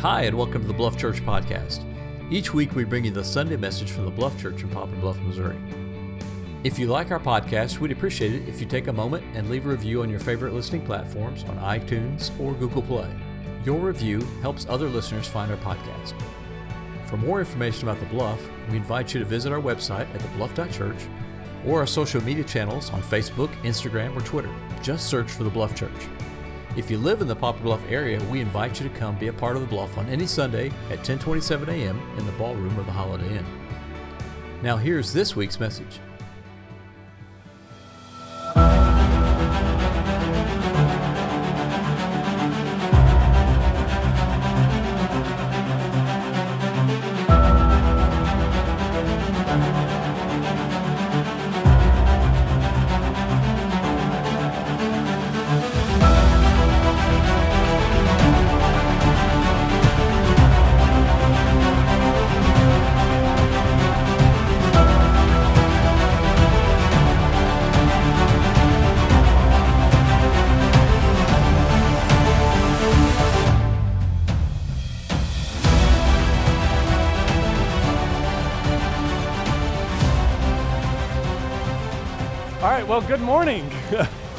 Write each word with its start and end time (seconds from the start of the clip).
Hi, 0.00 0.22
and 0.22 0.38
welcome 0.38 0.62
to 0.62 0.66
the 0.66 0.72
Bluff 0.72 0.96
Church 0.96 1.20
Podcast. 1.26 1.84
Each 2.32 2.54
week 2.54 2.74
we 2.74 2.84
bring 2.84 3.04
you 3.04 3.10
the 3.10 3.22
Sunday 3.22 3.58
message 3.58 3.90
from 3.90 4.06
the 4.06 4.10
Bluff 4.10 4.40
Church 4.40 4.62
in 4.62 4.70
Poplar 4.70 4.96
Bluff, 4.96 5.20
Missouri. 5.20 5.58
If 6.64 6.78
you 6.78 6.86
like 6.86 7.10
our 7.10 7.20
podcast, 7.20 7.80
we'd 7.80 7.92
appreciate 7.92 8.32
it 8.32 8.48
if 8.48 8.60
you 8.60 8.66
take 8.66 8.86
a 8.86 8.92
moment 8.94 9.22
and 9.36 9.50
leave 9.50 9.66
a 9.66 9.68
review 9.68 10.00
on 10.00 10.08
your 10.08 10.18
favorite 10.18 10.54
listening 10.54 10.86
platforms 10.86 11.44
on 11.44 11.58
iTunes 11.58 12.30
or 12.40 12.54
Google 12.54 12.80
Play. 12.80 13.14
Your 13.62 13.78
review 13.78 14.22
helps 14.40 14.64
other 14.70 14.88
listeners 14.88 15.28
find 15.28 15.52
our 15.52 15.58
podcast. 15.58 16.14
For 17.04 17.18
more 17.18 17.38
information 17.38 17.86
about 17.86 18.00
The 18.00 18.06
Bluff, 18.06 18.40
we 18.70 18.78
invite 18.78 19.12
you 19.12 19.20
to 19.20 19.26
visit 19.26 19.52
our 19.52 19.60
website 19.60 20.08
at 20.14 20.22
thebluff.church 20.22 21.08
or 21.66 21.80
our 21.80 21.86
social 21.86 22.24
media 22.24 22.44
channels 22.44 22.88
on 22.88 23.02
Facebook, 23.02 23.54
Instagram, 23.64 24.16
or 24.16 24.22
Twitter. 24.22 24.54
Just 24.82 25.10
search 25.10 25.30
for 25.30 25.44
The 25.44 25.50
Bluff 25.50 25.74
Church. 25.74 26.08
If 26.76 26.88
you 26.88 26.98
live 26.98 27.20
in 27.20 27.26
the 27.26 27.34
Poplar 27.34 27.62
Bluff 27.62 27.82
area, 27.88 28.22
we 28.30 28.40
invite 28.40 28.80
you 28.80 28.88
to 28.88 28.94
come 28.94 29.16
be 29.16 29.26
a 29.26 29.32
part 29.32 29.56
of 29.56 29.62
the 29.62 29.68
Bluff 29.68 29.98
on 29.98 30.08
any 30.08 30.26
Sunday 30.26 30.70
at 30.90 31.00
10:27 31.00 31.66
a.m. 31.68 32.00
in 32.16 32.24
the 32.24 32.32
ballroom 32.32 32.78
of 32.78 32.86
the 32.86 32.92
Holiday 32.92 33.38
Inn. 33.38 33.46
Now 34.62 34.76
here's 34.76 35.12
this 35.12 35.34
week's 35.34 35.58
message. 35.58 35.98
Well, 83.00 83.08
good 83.08 83.20
morning. 83.20 83.70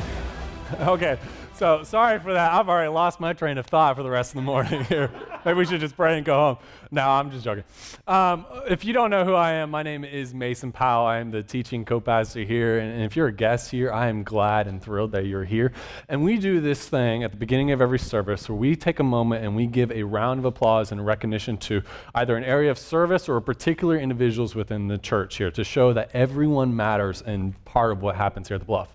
okay, 0.81 1.17
so 1.55 1.83
sorry 1.83 2.19
for 2.19 2.33
that. 2.33 2.51
I've 2.51 2.69
already 2.69 2.89
lost 2.89 3.19
my 3.19 3.33
train 3.33 3.57
of 3.57 3.65
thought 3.65 3.95
for 3.95 4.03
the 4.03 4.09
rest 4.11 4.31
of 4.31 4.35
the 4.35 4.41
morning 4.43 4.83
here. 4.83 5.09
Maybe 5.45 5.57
we 5.57 5.65
should 5.65 5.79
just 5.79 5.95
pray 5.95 6.17
and 6.17 6.25
go 6.25 6.35
home. 6.35 6.57
No, 6.91 7.09
I'm 7.09 7.31
just 7.31 7.43
joking. 7.43 7.63
Um, 8.07 8.45
if 8.69 8.85
you 8.85 8.93
don't 8.93 9.09
know 9.09 9.25
who 9.25 9.33
I 9.33 9.53
am, 9.53 9.71
my 9.71 9.81
name 9.81 10.03
is 10.03 10.33
Mason 10.33 10.71
Powell. 10.71 11.07
I 11.07 11.17
am 11.17 11.31
the 11.31 11.41
teaching 11.41 11.83
co 11.83 11.99
pastor 11.99 12.43
here. 12.43 12.79
And 12.79 13.01
if 13.01 13.15
you're 13.15 13.27
a 13.27 13.33
guest 13.33 13.71
here, 13.71 13.91
I 13.91 14.07
am 14.07 14.23
glad 14.23 14.67
and 14.67 14.81
thrilled 14.81 15.13
that 15.13 15.25
you're 15.25 15.45
here. 15.45 15.71
And 16.09 16.23
we 16.23 16.37
do 16.37 16.59
this 16.59 16.87
thing 16.87 17.23
at 17.23 17.31
the 17.31 17.37
beginning 17.37 17.71
of 17.71 17.81
every 17.81 17.99
service 17.99 18.47
where 18.49 18.57
we 18.57 18.75
take 18.75 18.99
a 18.99 19.03
moment 19.03 19.43
and 19.43 19.55
we 19.55 19.65
give 19.65 19.91
a 19.91 20.03
round 20.03 20.39
of 20.39 20.45
applause 20.45 20.91
and 20.91 21.03
recognition 21.03 21.57
to 21.57 21.81
either 22.13 22.37
an 22.37 22.43
area 22.43 22.69
of 22.69 22.77
service 22.77 23.27
or 23.27 23.39
particular 23.41 23.97
individuals 23.97 24.53
within 24.53 24.87
the 24.87 24.97
church 24.97 25.37
here 25.37 25.49
to 25.51 25.63
show 25.63 25.93
that 25.93 26.11
everyone 26.13 26.75
matters 26.75 27.21
and 27.21 27.63
part 27.65 27.91
of 27.91 28.01
what 28.01 28.15
happens 28.15 28.49
here 28.49 28.55
at 28.55 28.61
the 28.61 28.65
Bluff. 28.65 28.89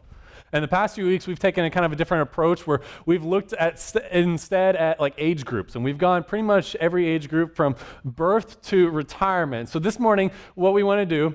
In 0.57 0.63
the 0.63 0.69
past 0.69 0.95
few 0.95 1.07
weeks, 1.07 1.27
we've 1.27 1.39
taken 1.39 1.67
a 1.67 1.71
kind 1.71 1.85
of 1.85 1.93
a 1.93 1.97
different 1.97 2.23
approach 2.23 2.67
where 2.67 2.81
we've 3.05 3.25
looked 3.25 3.53
at 3.53 3.79
st- 3.79 4.07
instead 4.11 4.75
at 4.75 4.99
like 4.99 5.15
age 5.19 5.45
groups, 5.45 5.75
and 5.75 5.85
we've 5.85 5.99
gone 5.99 6.25
pretty 6.25 6.45
much 6.45 6.75
every 6.77 7.07
age 7.07 7.29
group 7.29 7.55
from 7.55 7.77
birth 8.07 8.63
to 8.63 8.89
retirement. 8.89 9.69
So 9.69 9.79
this 9.79 9.99
morning, 9.99 10.31
what 10.55 10.73
we 10.73 10.83
want 10.83 11.01
to 11.01 11.07
do 11.07 11.35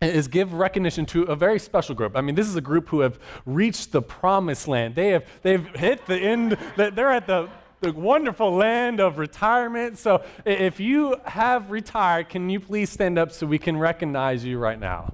is 0.00 0.28
give 0.28 0.52
recognition 0.52 1.06
to 1.06 1.24
a 1.24 1.34
very 1.34 1.58
special 1.58 1.96
group. 1.96 2.16
I 2.16 2.20
mean, 2.20 2.36
this 2.36 2.46
is 2.46 2.54
a 2.54 2.60
group 2.60 2.88
who 2.88 3.00
have 3.00 3.18
reached 3.46 3.90
the 3.90 4.00
promised 4.02 4.68
land. 4.68 4.94
They 4.94 5.08
have 5.08 5.24
they've 5.42 5.66
hit 5.74 6.06
the 6.06 6.16
end. 6.16 6.56
They're 6.76 7.10
at 7.10 7.26
the 7.26 7.48
the 7.80 7.92
wonderful 7.92 8.54
land 8.54 9.00
of 9.00 9.18
retirement. 9.18 9.98
So 9.98 10.24
if 10.44 10.78
you 10.78 11.16
have 11.24 11.70
retired, 11.70 12.28
can 12.28 12.48
you 12.48 12.60
please 12.60 12.90
stand 12.90 13.18
up 13.18 13.32
so 13.32 13.44
we 13.44 13.58
can 13.58 13.76
recognize 13.76 14.44
you 14.44 14.58
right 14.58 14.78
now? 14.78 15.12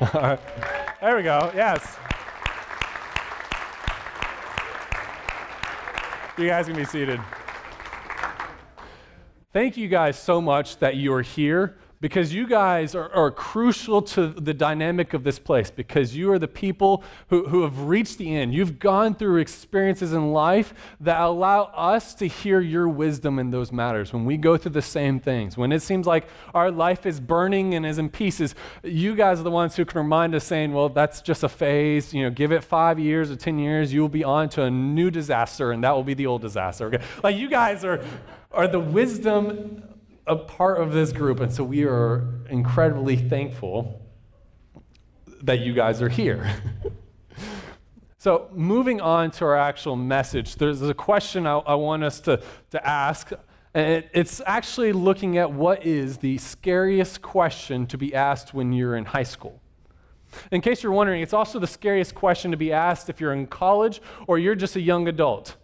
There 0.00 1.16
we 1.16 1.22
go. 1.22 1.52
Yes. 1.54 1.98
You 6.38 6.46
guys 6.46 6.66
can 6.66 6.74
be 6.74 6.86
seated. 6.86 7.20
Thank 9.52 9.76
you 9.76 9.88
guys 9.88 10.18
so 10.18 10.40
much 10.40 10.78
that 10.78 10.96
you 10.96 11.12
are 11.12 11.20
here 11.20 11.76
because 12.00 12.32
you 12.32 12.46
guys 12.46 12.94
are, 12.94 13.12
are, 13.12 13.30
crucial 13.30 14.00
to 14.00 14.28
the 14.28 14.54
dynamic 14.54 15.12
of 15.12 15.22
this 15.22 15.38
place 15.38 15.70
because 15.70 16.16
you 16.16 16.32
are 16.32 16.38
the 16.38 16.48
people 16.48 17.04
who, 17.28 17.46
who 17.48 17.62
have 17.62 17.78
reached 17.82 18.18
the 18.18 18.34
end. 18.34 18.54
You've 18.54 18.78
gone 18.78 19.14
through 19.14 19.36
experiences 19.38 20.12
in 20.12 20.32
life 20.32 20.72
that 21.00 21.20
allow 21.20 21.64
us 21.64 22.14
to 22.14 22.26
hear 22.26 22.60
your 22.60 22.88
wisdom 22.88 23.38
in 23.38 23.50
those 23.50 23.70
matters. 23.70 24.12
When 24.12 24.24
we 24.24 24.36
go 24.36 24.56
through 24.56 24.72
the 24.72 24.82
same 24.82 25.20
things, 25.20 25.56
when 25.56 25.72
it 25.72 25.80
seems 25.80 26.06
like 26.06 26.26
our 26.54 26.70
life 26.70 27.04
is 27.04 27.20
burning 27.20 27.74
and 27.74 27.84
is 27.84 27.98
in 27.98 28.08
pieces, 28.08 28.54
you 28.82 29.14
guys 29.14 29.38
are 29.38 29.44
the 29.44 29.50
ones 29.50 29.76
who 29.76 29.84
can 29.84 30.00
remind 30.00 30.34
us 30.34 30.44
saying, 30.44 30.72
well, 30.72 30.88
that's 30.88 31.20
just 31.20 31.44
a 31.44 31.48
phase. 31.48 32.14
You 32.14 32.24
know, 32.24 32.30
give 32.30 32.52
it 32.52 32.64
five 32.64 32.98
years 32.98 33.30
or 33.30 33.36
10 33.36 33.58
years, 33.58 33.92
you 33.92 34.00
will 34.00 34.08
be 34.08 34.24
on 34.24 34.48
to 34.50 34.62
a 34.62 34.70
new 34.70 35.10
disaster 35.10 35.72
and 35.72 35.84
that 35.84 35.94
will 35.94 36.04
be 36.04 36.14
the 36.14 36.26
old 36.26 36.40
disaster. 36.40 36.86
Okay? 36.86 37.04
Like 37.22 37.36
you 37.36 37.48
guys 37.48 37.84
are, 37.84 38.02
are 38.52 38.66
the 38.66 38.80
wisdom 38.80 39.82
a 40.26 40.36
part 40.36 40.80
of 40.80 40.92
this 40.92 41.12
group, 41.12 41.40
and 41.40 41.52
so 41.52 41.64
we 41.64 41.84
are 41.84 42.28
incredibly 42.48 43.16
thankful 43.16 44.00
that 45.42 45.60
you 45.60 45.72
guys 45.72 46.02
are 46.02 46.08
here. 46.08 46.50
so, 48.18 48.48
moving 48.52 49.00
on 49.00 49.30
to 49.32 49.44
our 49.44 49.56
actual 49.56 49.96
message, 49.96 50.56
there's 50.56 50.82
a 50.82 50.94
question 50.94 51.46
I, 51.46 51.58
I 51.58 51.74
want 51.74 52.04
us 52.04 52.20
to, 52.20 52.42
to 52.70 52.86
ask. 52.86 53.30
And 53.72 53.86
it, 53.86 54.10
it's 54.12 54.42
actually 54.46 54.92
looking 54.92 55.38
at 55.38 55.52
what 55.52 55.86
is 55.86 56.18
the 56.18 56.38
scariest 56.38 57.22
question 57.22 57.86
to 57.86 57.98
be 57.98 58.14
asked 58.14 58.52
when 58.52 58.72
you're 58.72 58.96
in 58.96 59.04
high 59.04 59.22
school. 59.22 59.60
In 60.52 60.60
case 60.60 60.82
you're 60.82 60.92
wondering, 60.92 61.22
it's 61.22 61.32
also 61.32 61.58
the 61.58 61.66
scariest 61.66 62.14
question 62.14 62.50
to 62.50 62.56
be 62.56 62.72
asked 62.72 63.08
if 63.08 63.20
you're 63.20 63.32
in 63.32 63.46
college 63.46 64.00
or 64.26 64.38
you're 64.38 64.54
just 64.54 64.76
a 64.76 64.80
young 64.80 65.08
adult. 65.08 65.46
Do 65.46 65.54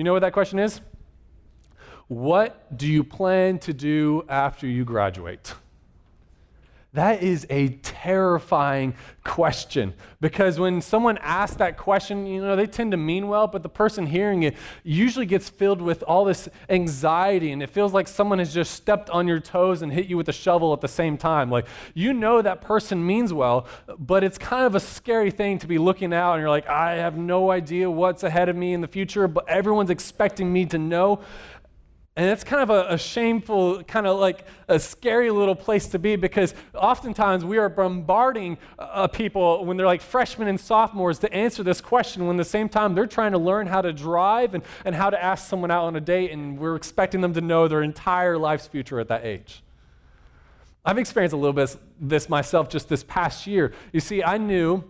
you 0.00 0.04
know 0.04 0.12
what 0.12 0.20
that 0.20 0.32
question 0.32 0.58
is? 0.58 0.80
What 2.08 2.76
do 2.76 2.86
you 2.86 3.02
plan 3.02 3.58
to 3.60 3.72
do 3.72 4.24
after 4.28 4.66
you 4.66 4.84
graduate? 4.84 5.54
That 6.96 7.22
is 7.22 7.46
a 7.50 7.68
terrifying 7.68 8.94
question 9.22 9.92
because 10.22 10.58
when 10.58 10.80
someone 10.80 11.18
asks 11.18 11.58
that 11.58 11.76
question, 11.76 12.24
you 12.24 12.40
know, 12.40 12.56
they 12.56 12.66
tend 12.66 12.92
to 12.92 12.96
mean 12.96 13.28
well, 13.28 13.46
but 13.46 13.62
the 13.62 13.68
person 13.68 14.06
hearing 14.06 14.44
it 14.44 14.56
usually 14.82 15.26
gets 15.26 15.50
filled 15.50 15.82
with 15.82 16.02
all 16.04 16.24
this 16.24 16.48
anxiety 16.70 17.52
and 17.52 17.62
it 17.62 17.68
feels 17.68 17.92
like 17.92 18.08
someone 18.08 18.38
has 18.38 18.54
just 18.54 18.72
stepped 18.72 19.10
on 19.10 19.28
your 19.28 19.40
toes 19.40 19.82
and 19.82 19.92
hit 19.92 20.06
you 20.06 20.16
with 20.16 20.30
a 20.30 20.32
shovel 20.32 20.72
at 20.72 20.80
the 20.80 20.88
same 20.88 21.18
time. 21.18 21.50
Like, 21.50 21.66
you 21.92 22.14
know 22.14 22.40
that 22.40 22.62
person 22.62 23.04
means 23.06 23.30
well, 23.30 23.66
but 23.98 24.24
it's 24.24 24.38
kind 24.38 24.64
of 24.64 24.74
a 24.74 24.80
scary 24.80 25.30
thing 25.30 25.58
to 25.58 25.66
be 25.66 25.76
looking 25.76 26.14
out 26.14 26.34
and 26.34 26.40
you're 26.40 26.48
like, 26.48 26.66
I 26.66 26.94
have 26.94 27.18
no 27.18 27.50
idea 27.50 27.90
what's 27.90 28.22
ahead 28.22 28.48
of 28.48 28.56
me 28.56 28.72
in 28.72 28.80
the 28.80 28.88
future, 28.88 29.28
but 29.28 29.46
everyone's 29.50 29.90
expecting 29.90 30.50
me 30.50 30.64
to 30.64 30.78
know. 30.78 31.20
And 32.16 32.30
it's 32.30 32.42
kind 32.42 32.62
of 32.62 32.70
a, 32.70 32.94
a, 32.94 32.98
shameful, 32.98 33.82
kind 33.84 34.06
of 34.06 34.18
like 34.18 34.46
a 34.68 34.80
scary 34.80 35.30
little 35.30 35.54
place 35.54 35.86
to 35.88 35.98
be 35.98 36.16
because 36.16 36.54
oftentimes 36.74 37.44
we 37.44 37.58
are 37.58 37.68
bombarding 37.68 38.56
uh, 38.78 39.06
people 39.06 39.66
when 39.66 39.76
they're 39.76 39.84
like 39.84 40.00
freshmen 40.00 40.48
and 40.48 40.58
sophomores 40.58 41.18
to 41.18 41.32
answer 41.32 41.62
this 41.62 41.82
question 41.82 42.26
when 42.26 42.36
at 42.36 42.38
the 42.38 42.48
same 42.48 42.70
time 42.70 42.94
they're 42.94 43.06
trying 43.06 43.32
to 43.32 43.38
learn 43.38 43.66
how 43.66 43.82
to 43.82 43.92
drive 43.92 44.54
and, 44.54 44.64
and 44.86 44.94
how 44.94 45.10
to 45.10 45.22
ask 45.22 45.46
someone 45.46 45.70
out 45.70 45.84
on 45.84 45.94
a 45.94 46.00
date, 46.00 46.30
and 46.30 46.58
we're 46.58 46.74
expecting 46.74 47.20
them 47.20 47.34
to 47.34 47.42
know 47.42 47.68
their 47.68 47.82
entire 47.82 48.38
life's 48.38 48.66
future 48.66 48.98
at 48.98 49.08
that 49.08 49.22
age. 49.26 49.62
I've 50.86 50.96
experienced 50.96 51.34
a 51.34 51.36
little 51.36 51.52
bit 51.52 51.76
this 52.00 52.30
myself 52.30 52.70
just 52.70 52.88
this 52.88 53.04
past 53.04 53.46
year. 53.46 53.74
You 53.92 54.00
see, 54.00 54.22
I 54.22 54.38
knew 54.38 54.84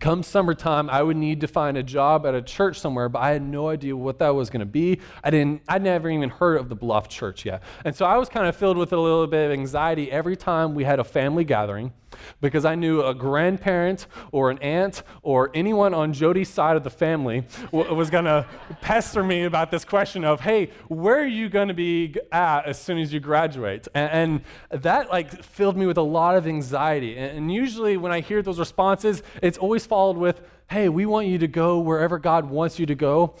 Come 0.00 0.24
summertime, 0.24 0.90
I 0.90 1.00
would 1.00 1.16
need 1.16 1.40
to 1.42 1.46
find 1.46 1.76
a 1.76 1.82
job 1.82 2.26
at 2.26 2.34
a 2.34 2.42
church 2.42 2.80
somewhere, 2.80 3.08
but 3.08 3.20
I 3.20 3.30
had 3.30 3.42
no 3.42 3.68
idea 3.68 3.96
what 3.96 4.18
that 4.18 4.30
was 4.30 4.50
going 4.50 4.60
to 4.60 4.66
be. 4.66 5.00
I 5.22 5.30
didn't, 5.30 5.62
I'd 5.68 5.82
never 5.82 6.10
even 6.10 6.28
heard 6.28 6.58
of 6.58 6.68
the 6.68 6.74
Bluff 6.74 7.08
Church 7.08 7.44
yet. 7.44 7.62
And 7.84 7.94
so 7.94 8.04
I 8.04 8.16
was 8.16 8.28
kind 8.28 8.48
of 8.48 8.56
filled 8.56 8.76
with 8.76 8.92
a 8.92 8.98
little 8.98 9.28
bit 9.28 9.46
of 9.46 9.52
anxiety 9.52 10.10
every 10.10 10.36
time 10.36 10.74
we 10.74 10.82
had 10.82 10.98
a 10.98 11.04
family 11.04 11.44
gathering 11.44 11.92
because 12.40 12.64
I 12.64 12.74
knew 12.74 13.02
a 13.02 13.14
grandparent 13.14 14.06
or 14.32 14.50
an 14.50 14.58
aunt 14.58 15.02
or 15.22 15.50
anyone 15.54 15.94
on 15.94 16.12
Jody's 16.12 16.48
side 16.48 16.76
of 16.76 16.84
the 16.84 16.90
family 16.90 17.44
was 17.72 18.10
going 18.10 18.24
to 18.24 18.46
pester 18.80 19.22
me 19.22 19.44
about 19.44 19.70
this 19.70 19.84
question 19.84 20.24
of, 20.24 20.40
hey, 20.40 20.70
where 20.88 21.20
are 21.20 21.26
you 21.26 21.48
going 21.48 21.68
to 21.68 21.74
be 21.74 22.16
at 22.32 22.66
as 22.66 22.80
soon 22.80 22.98
as 22.98 23.12
you 23.12 23.20
graduate? 23.20 23.88
And, 23.94 24.10
and, 24.10 24.40
that 24.82 25.10
like 25.10 25.42
filled 25.42 25.76
me 25.76 25.86
with 25.86 25.96
a 25.96 26.02
lot 26.02 26.36
of 26.36 26.46
anxiety. 26.46 27.16
And, 27.16 27.38
and 27.38 27.52
usually 27.52 27.96
when 27.96 28.12
I 28.12 28.20
hear 28.20 28.42
those 28.42 28.58
responses, 28.58 29.22
it's 29.42 29.58
always 29.58 29.75
followed 29.84 30.16
with, 30.16 30.40
hey, 30.70 30.88
we 30.88 31.04
want 31.04 31.26
you 31.26 31.38
to 31.38 31.48
go 31.48 31.80
wherever 31.80 32.18
God 32.18 32.48
wants 32.48 32.78
you 32.78 32.86
to 32.86 32.94
go. 32.94 33.34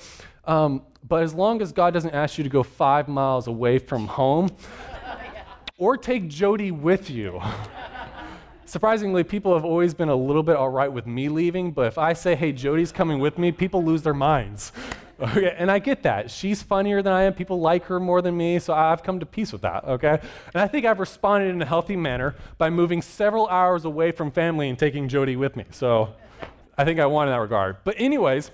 Um, 0.44 0.82
but 1.08 1.22
as 1.22 1.34
long 1.34 1.62
as 1.62 1.72
God 1.72 1.94
doesn't 1.94 2.14
ask 2.14 2.36
you 2.36 2.44
to 2.44 2.50
go 2.50 2.62
five 2.62 3.08
miles 3.08 3.46
away 3.46 3.78
from 3.78 4.06
home 4.06 4.50
or 5.78 5.96
take 5.96 6.28
Jody 6.28 6.70
with 6.70 7.10
you. 7.10 7.40
Surprisingly, 8.66 9.22
people 9.22 9.54
have 9.54 9.64
always 9.64 9.94
been 9.94 10.08
a 10.08 10.16
little 10.16 10.42
bit 10.42 10.56
all 10.56 10.68
right 10.68 10.92
with 10.92 11.06
me 11.06 11.28
leaving, 11.28 11.70
but 11.70 11.86
if 11.86 11.98
I 11.98 12.14
say, 12.14 12.34
hey, 12.34 12.50
Jody's 12.50 12.90
coming 12.90 13.20
with 13.20 13.38
me, 13.38 13.52
people 13.52 13.84
lose 13.84 14.02
their 14.02 14.14
minds. 14.14 14.72
Okay, 15.18 15.54
and 15.56 15.70
I 15.70 15.78
get 15.78 16.02
that. 16.02 16.30
She's 16.30 16.62
funnier 16.62 17.00
than 17.00 17.14
I 17.14 17.22
am. 17.22 17.32
People 17.32 17.58
like 17.58 17.84
her 17.84 17.98
more 17.98 18.20
than 18.20 18.36
me, 18.36 18.58
so 18.58 18.74
I've 18.74 19.02
come 19.02 19.18
to 19.20 19.24
peace 19.24 19.50
with 19.50 19.62
that, 19.62 19.82
okay? 19.84 20.20
And 20.52 20.62
I 20.62 20.68
think 20.68 20.84
I've 20.84 21.00
responded 21.00 21.48
in 21.48 21.62
a 21.62 21.64
healthy 21.64 21.96
manner 21.96 22.34
by 22.58 22.68
moving 22.68 23.00
several 23.00 23.48
hours 23.48 23.86
away 23.86 24.12
from 24.12 24.30
family 24.30 24.68
and 24.68 24.78
taking 24.78 25.08
Jody 25.08 25.34
with 25.34 25.56
me. 25.56 25.64
So 25.70 26.12
I 26.78 26.84
think 26.84 27.00
I 27.00 27.06
won 27.06 27.28
in 27.28 27.32
that 27.32 27.40
regard. 27.40 27.78
But, 27.84 27.96
anyways, 27.98 28.50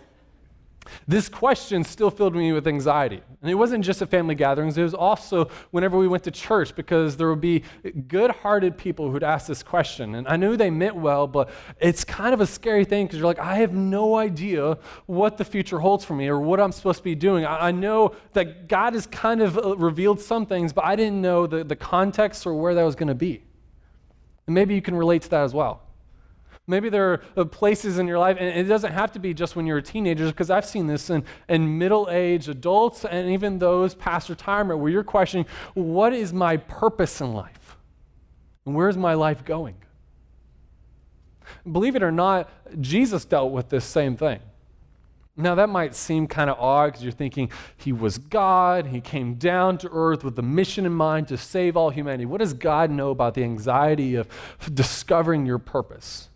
this 1.07 1.29
question 1.29 1.85
still 1.85 2.11
filled 2.11 2.35
me 2.35 2.53
with 2.53 2.67
anxiety. 2.67 3.21
And 3.41 3.51
it 3.51 3.55
wasn't 3.55 3.85
just 3.85 4.03
at 4.03 4.11
family 4.11 4.35
gatherings, 4.35 4.77
it 4.79 4.83
was 4.83 4.95
also 4.95 5.51
whenever 5.71 5.99
we 5.99 6.09
went 6.09 6.25
to 6.25 6.31
church 6.31 6.75
because 6.75 7.17
there 7.17 7.29
would 7.29 7.41
be 7.41 7.63
good 8.09 8.31
hearted 8.31 8.77
people 8.77 9.11
who'd 9.11 9.23
ask 9.23 9.47
this 9.47 9.63
question. 9.63 10.15
And 10.15 10.27
I 10.29 10.37
knew 10.37 10.57
they 10.57 10.71
meant 10.71 10.97
well, 10.97 11.27
but 11.27 11.51
it's 11.81 12.05
kind 12.05 12.35
of 12.35 12.41
a 12.41 12.47
scary 12.47 12.85
thing 12.85 13.07
because 13.07 13.19
you're 13.19 13.27
like, 13.27 13.39
I 13.39 13.57
have 13.57 13.73
no 13.73 14.17
idea 14.17 14.79
what 15.07 15.39
the 15.39 15.45
future 15.45 15.79
holds 15.79 16.05
for 16.05 16.15
me 16.15 16.29
or 16.29 16.41
what 16.41 16.61
I'm 16.61 16.73
supposed 16.73 16.99
to 16.99 17.05
be 17.05 17.15
doing. 17.15 17.45
I, 17.45 17.73
know 17.73 18.15
that 18.35 18.69
God 18.69 18.93
has 18.93 19.07
kind 19.07 19.41
of 19.41 19.57
uh, 19.57 19.77
revealed 19.77 20.21
some 20.21 20.47
things, 20.47 20.73
but 20.73 20.85
I 20.85 20.95
didn't 20.95 21.21
know 21.21 21.47
the, 21.47 21.65
the 21.65 21.75
context 21.75 22.47
or 22.47 22.55
where 22.55 22.75
that 22.75 22.83
was 22.83 22.95
going 22.95 23.09
to 23.09 23.15
be. 23.15 23.43
And 24.47 24.55
maybe 24.55 24.75
you 24.75 24.83
can 24.83 24.95
relate 24.95 25.23
to 25.23 25.31
that 25.31 25.43
as 25.43 25.55
well. 25.55 25.83
Maybe 26.67 26.89
there 26.89 27.13
are 27.13 27.23
uh, 27.37 27.45
places 27.45 27.99
in 27.99 28.07
your 28.07 28.19
life, 28.19 28.37
and 28.39 28.49
it 28.49 28.65
doesn't 28.65 28.93
have 28.93 29.11
to 29.13 29.19
be 29.19 29.35
just 29.35 29.57
when 29.57 29.67
you're 29.67 29.79
a 29.79 29.83
teenager, 29.83 30.27
because 30.27 30.49
I've 30.49 30.65
seen 30.65 30.87
this 30.87 31.11
in, 31.11 31.25
in 31.49 31.77
middle 31.79 32.09
age 32.11 32.49
adults 32.49 33.05
and 33.05 33.31
even 33.31 33.59
those 33.59 33.95
past 33.95 34.29
retirement, 34.29 34.79
where 34.79 34.91
you're 34.91 35.03
questioning, 35.03 35.47
what 35.75 36.13
is 36.13 36.33
my 36.33 36.57
purpose 36.57 37.21
in 37.21 37.35
life? 37.35 37.77
And 38.65 38.77
where's 38.77 38.97
my 38.97 39.15
life 39.15 39.45
going? 39.45 39.75
Believe 41.71 41.97
it 41.97 42.03
or 42.03 42.13
not, 42.13 42.49
Jesus 42.81 43.25
dealt 43.25 43.53
with 43.53 43.69
this 43.69 43.85
same 43.85 44.17
thing. 44.17 44.39
Now, 45.37 45.55
that 45.57 45.69
might 45.69 45.95
seem 45.95 46.27
kind 46.27 46.51
of 46.51 46.59
odd 46.59 46.89
because 46.89 47.03
you're 47.03 47.11
thinking 47.11 47.51
he 47.77 47.91
was 47.93 48.19
God, 48.19 48.87
he 48.87 49.01
came 49.01 49.35
down 49.35 49.79
to 49.79 49.89
earth 49.91 50.23
with 50.23 50.37
the 50.37 50.43
mission 50.43 50.85
in 50.85 50.93
mind 50.93 51.29
to 51.29 51.39
save 51.39 51.77
all 51.77 51.91
humanity. 51.91 52.27
What 52.27 52.39
does 52.39 52.53
God 52.53 52.91
know 52.91 53.11
about 53.11 53.35
the 53.35 53.43
anxiety 53.43 54.15
of 54.15 54.29
discovering 54.73 55.47
your 55.47 55.59
purpose? 55.59 56.29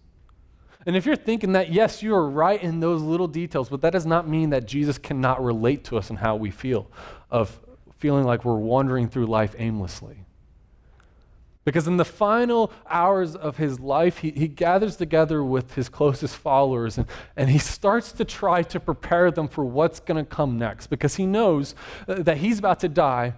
And 0.87 0.97
if 0.97 1.05
you're 1.05 1.17
thinking 1.17 1.53
that, 1.53 1.73
yes, 1.73 2.01
you 2.01 2.15
are 2.15 2.31
right 2.31 2.63
in 2.63 2.79
those 2.79 3.03
little 3.03 3.27
details, 3.27 3.69
but 3.69 3.81
that 3.81 3.91
does 3.91 4.07
not 4.07 4.29
mean 4.29 4.51
that 4.51 4.67
Jesus 4.67 4.99
cannot 4.99 5.43
relate 5.43 5.83
to 5.85 5.99
us 5.99 6.11
and 6.11 6.19
how 6.21 6.37
we 6.37 6.53
feel, 6.53 6.89
of 7.29 7.59
feeling 7.99 8.25
like 8.25 8.45
we're 8.45 8.57
wandering 8.57 9.09
through 9.09 9.27
life 9.27 9.57
aimlessly. 9.59 10.25
Because 11.65 11.89
in 11.89 11.97
the 11.97 12.05
final 12.05 12.73
hours 12.89 13.35
of 13.35 13.57
his 13.57 13.81
life, 13.81 14.19
he, 14.19 14.31
he 14.31 14.47
gathers 14.47 14.95
together 14.95 15.43
with 15.43 15.75
his 15.75 15.89
closest 15.89 16.37
followers 16.37 16.97
and, 16.97 17.09
and 17.37 17.51
he 17.51 17.59
starts 17.59 18.13
to 18.13 18.25
try 18.25 18.63
to 18.63 18.79
prepare 18.79 19.33
them 19.33 19.49
for 19.49 19.65
what's 19.65 19.99
going 19.99 20.25
to 20.25 20.31
come 20.31 20.57
next 20.57 20.87
because 20.87 21.17
he 21.17 21.27
knows 21.27 21.75
uh, 22.07 22.15
that 22.23 22.37
he's 22.37 22.61
about 22.61 22.79
to 22.81 22.89
die 22.89 23.35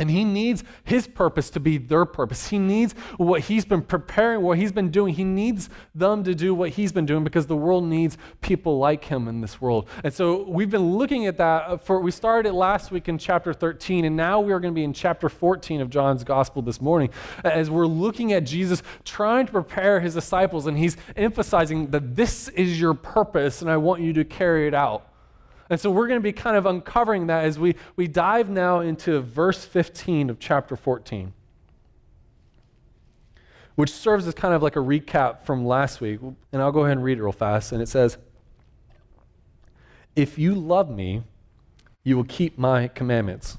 and 0.00 0.10
he 0.10 0.24
needs 0.24 0.64
his 0.82 1.06
purpose 1.06 1.50
to 1.50 1.60
be 1.60 1.76
their 1.76 2.06
purpose. 2.06 2.48
He 2.48 2.58
needs 2.58 2.94
what 3.18 3.42
he's 3.42 3.66
been 3.66 3.82
preparing, 3.82 4.40
what 4.40 4.56
he's 4.56 4.72
been 4.72 4.90
doing. 4.90 5.12
He 5.12 5.24
needs 5.24 5.68
them 5.94 6.24
to 6.24 6.34
do 6.34 6.54
what 6.54 6.70
he's 6.70 6.90
been 6.90 7.04
doing 7.04 7.22
because 7.22 7.46
the 7.46 7.56
world 7.56 7.84
needs 7.84 8.16
people 8.40 8.78
like 8.78 9.04
him 9.04 9.28
in 9.28 9.42
this 9.42 9.60
world. 9.60 9.90
And 10.02 10.12
so 10.12 10.48
we've 10.48 10.70
been 10.70 10.96
looking 10.96 11.26
at 11.26 11.36
that 11.36 11.84
for 11.84 12.00
we 12.00 12.10
started 12.10 12.48
it 12.48 12.54
last 12.54 12.90
week 12.90 13.10
in 13.10 13.18
chapter 13.18 13.52
13 13.52 14.06
and 14.06 14.16
now 14.16 14.40
we 14.40 14.54
are 14.54 14.58
going 14.58 14.72
to 14.72 14.78
be 14.78 14.84
in 14.84 14.94
chapter 14.94 15.28
14 15.28 15.82
of 15.82 15.90
John's 15.90 16.24
gospel 16.24 16.62
this 16.62 16.80
morning 16.80 17.10
as 17.44 17.68
we're 17.68 17.86
looking 17.86 18.32
at 18.32 18.44
Jesus 18.44 18.82
trying 19.04 19.44
to 19.44 19.52
prepare 19.52 20.00
his 20.00 20.14
disciples 20.14 20.66
and 20.66 20.78
he's 20.78 20.96
emphasizing 21.14 21.90
that 21.90 22.16
this 22.16 22.48
is 22.48 22.80
your 22.80 22.94
purpose 22.94 23.60
and 23.60 23.70
I 23.70 23.76
want 23.76 24.00
you 24.00 24.14
to 24.14 24.24
carry 24.24 24.66
it 24.66 24.72
out. 24.72 25.09
And 25.70 25.80
so 25.80 25.88
we're 25.88 26.08
going 26.08 26.18
to 26.18 26.22
be 26.22 26.32
kind 26.32 26.56
of 26.56 26.66
uncovering 26.66 27.28
that 27.28 27.44
as 27.44 27.58
we, 27.58 27.76
we 27.94 28.08
dive 28.08 28.50
now 28.50 28.80
into 28.80 29.20
verse 29.20 29.64
15 29.64 30.28
of 30.28 30.40
chapter 30.40 30.74
14, 30.74 31.32
which 33.76 33.92
serves 33.92 34.26
as 34.26 34.34
kind 34.34 34.52
of 34.52 34.64
like 34.64 34.74
a 34.74 34.80
recap 34.80 35.42
from 35.42 35.64
last 35.64 36.00
week. 36.00 36.18
And 36.52 36.60
I'll 36.60 36.72
go 36.72 36.80
ahead 36.80 36.96
and 36.96 37.04
read 37.04 37.18
it 37.18 37.22
real 37.22 37.30
fast. 37.30 37.70
And 37.70 37.80
it 37.80 37.88
says, 37.88 38.18
If 40.16 40.38
you 40.38 40.56
love 40.56 40.90
me, 40.90 41.22
you 42.02 42.16
will 42.16 42.24
keep 42.24 42.58
my 42.58 42.88
commandments. 42.88 43.56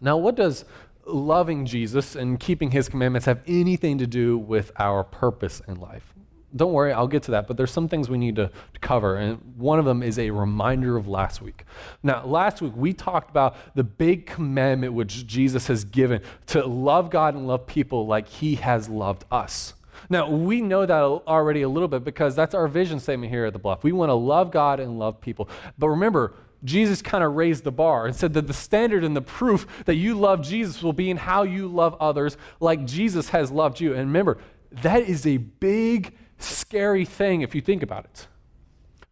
Now, 0.00 0.16
what 0.16 0.36
does 0.36 0.64
loving 1.04 1.66
Jesus 1.66 2.14
and 2.14 2.38
keeping 2.38 2.70
his 2.70 2.88
commandments 2.88 3.26
have 3.26 3.40
anything 3.48 3.98
to 3.98 4.06
do 4.06 4.38
with 4.38 4.70
our 4.78 5.02
purpose 5.02 5.60
in 5.66 5.80
life? 5.80 6.14
Don't 6.54 6.72
worry, 6.72 6.92
I'll 6.92 7.08
get 7.08 7.22
to 7.24 7.30
that, 7.32 7.46
but 7.46 7.56
there's 7.56 7.70
some 7.70 7.88
things 7.88 8.08
we 8.08 8.18
need 8.18 8.36
to, 8.36 8.48
to, 8.48 8.80
cover. 8.80 9.16
And 9.16 9.40
one 9.56 9.78
of 9.78 9.84
them 9.84 10.02
is 10.02 10.18
a 10.18 10.30
reminder 10.30 10.96
of 10.96 11.06
last 11.06 11.40
week. 11.40 11.64
Now, 12.02 12.24
last 12.24 12.60
week 12.60 12.72
we 12.76 12.92
talked 12.92 13.30
about 13.30 13.56
the 13.74 13.84
big 13.84 14.26
commandment 14.26 14.94
which 14.94 15.26
Jesus 15.26 15.66
has 15.68 15.84
given 15.84 16.22
to 16.46 16.66
love 16.66 17.10
God 17.10 17.34
and 17.34 17.46
love 17.46 17.66
people 17.66 18.06
like 18.06 18.28
he 18.28 18.56
has 18.56 18.88
loved 18.88 19.24
us. 19.30 19.74
Now, 20.08 20.30
we 20.30 20.60
know 20.60 20.86
that 20.86 21.02
already 21.02 21.62
a 21.62 21.68
little 21.68 21.88
bit 21.88 22.04
because 22.04 22.34
that's 22.34 22.54
our 22.54 22.66
vision 22.66 22.98
statement 23.00 23.30
here 23.30 23.44
at 23.44 23.52
the 23.52 23.58
Bluff. 23.58 23.84
We 23.84 23.92
want 23.92 24.10
to 24.10 24.14
love 24.14 24.50
God 24.50 24.80
and 24.80 24.98
love 24.98 25.20
people. 25.20 25.48
But 25.78 25.88
remember, 25.90 26.34
Jesus 26.64 27.00
kind 27.00 27.24
of 27.24 27.34
raised 27.36 27.64
the 27.64 27.72
bar 27.72 28.06
and 28.06 28.14
said 28.14 28.34
that 28.34 28.46
the 28.46 28.52
standard 28.52 29.04
and 29.04 29.16
the 29.16 29.22
proof 29.22 29.66
that 29.86 29.94
you 29.94 30.14
love 30.14 30.42
Jesus 30.42 30.82
will 30.82 30.92
be 30.92 31.10
in 31.10 31.16
how 31.16 31.42
you 31.42 31.68
love 31.68 31.96
others 32.00 32.36
like 32.60 32.84
Jesus 32.86 33.30
has 33.30 33.50
loved 33.50 33.80
you. 33.80 33.92
And 33.92 34.08
remember, 34.08 34.38
that 34.82 35.02
is 35.02 35.26
a 35.26 35.38
big 35.38 36.14
scary 36.40 37.04
thing 37.04 37.42
if 37.42 37.54
you 37.54 37.60
think 37.60 37.82
about 37.82 38.04
it. 38.04 38.26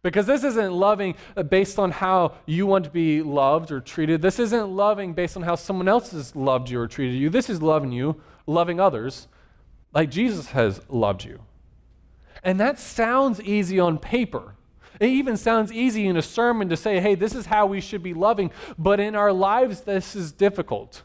Because 0.01 0.25
this 0.25 0.43
isn't 0.43 0.71
loving 0.71 1.15
uh, 1.35 1.43
based 1.43 1.77
on 1.77 1.91
how 1.91 2.35
you 2.45 2.65
want 2.65 2.85
to 2.85 2.89
be 2.89 3.21
loved 3.21 3.71
or 3.71 3.81
treated. 3.81 4.21
This 4.21 4.39
isn't 4.39 4.69
loving 4.69 5.13
based 5.13 5.35
on 5.35 5.43
how 5.43 5.55
someone 5.55 5.89
else 5.89 6.11
has 6.11 6.35
loved 6.35 6.69
you 6.69 6.79
or 6.79 6.87
treated 6.87 7.15
you. 7.15 7.29
This 7.29 7.49
is 7.49 7.61
loving 7.61 7.91
you, 7.91 8.21
loving 8.47 8.79
others 8.79 9.27
like 9.93 10.09
Jesus 10.09 10.49
has 10.49 10.81
loved 10.89 11.25
you. 11.25 11.41
And 12.43 12.59
that 12.59 12.79
sounds 12.79 13.41
easy 13.41 13.79
on 13.79 13.97
paper. 13.97 14.55
It 14.99 15.09
even 15.09 15.37
sounds 15.37 15.71
easy 15.71 16.07
in 16.07 16.17
a 16.17 16.21
sermon 16.21 16.69
to 16.69 16.77
say, 16.77 16.99
hey, 16.99 17.15
this 17.15 17.35
is 17.35 17.45
how 17.45 17.65
we 17.65 17.81
should 17.81 18.03
be 18.03 18.13
loving. 18.13 18.51
But 18.77 18.99
in 18.99 19.15
our 19.15 19.31
lives, 19.33 19.81
this 19.81 20.15
is 20.15 20.31
difficult. 20.31 21.03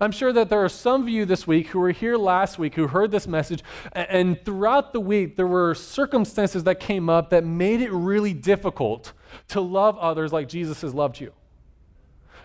I'm 0.00 0.12
sure 0.12 0.32
that 0.32 0.48
there 0.48 0.64
are 0.64 0.68
some 0.68 1.02
of 1.02 1.08
you 1.08 1.24
this 1.24 1.46
week 1.46 1.68
who 1.68 1.80
were 1.80 1.92
here 1.92 2.16
last 2.16 2.58
week 2.58 2.74
who 2.74 2.86
heard 2.86 3.10
this 3.10 3.26
message, 3.26 3.62
and 3.92 4.42
throughout 4.44 4.92
the 4.92 5.00
week, 5.00 5.36
there 5.36 5.46
were 5.46 5.74
circumstances 5.74 6.64
that 6.64 6.80
came 6.80 7.08
up 7.08 7.30
that 7.30 7.44
made 7.44 7.80
it 7.80 7.90
really 7.92 8.34
difficult 8.34 9.12
to 9.48 9.60
love 9.60 9.96
others 9.98 10.32
like 10.32 10.48
Jesus 10.48 10.82
has 10.82 10.94
loved 10.94 11.20
you. 11.20 11.32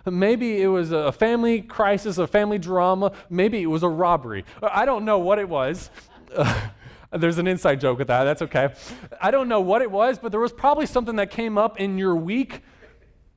Maybe 0.05 0.62
it 0.62 0.67
was 0.67 0.91
a 0.91 1.12
family 1.12 1.62
crisis, 1.62 2.17
a 2.17 2.27
family 2.27 2.57
drama. 2.57 3.13
Maybe 3.29 3.62
it 3.62 3.67
was 3.67 3.83
a 3.83 3.89
robbery. 3.89 4.43
I 4.62 4.85
don't 4.85 5.05
know 5.05 5.19
what 5.19 5.39
it 5.39 5.47
was. 5.47 5.89
There's 7.12 7.38
an 7.38 7.47
inside 7.47 7.79
joke 7.79 8.00
with 8.00 8.07
that. 8.07 8.23
That's 8.23 8.41
okay. 8.41 8.73
I 9.21 9.31
don't 9.31 9.47
know 9.47 9.62
what 9.62 9.81
it 9.81 9.89
was, 9.89 10.17
but 10.17 10.31
there 10.31 10.41
was 10.41 10.51
probably 10.51 10.88
something 10.88 11.15
that 11.17 11.29
came 11.29 11.57
up 11.57 11.79
in 11.79 11.97
your 11.97 12.15
week 12.15 12.62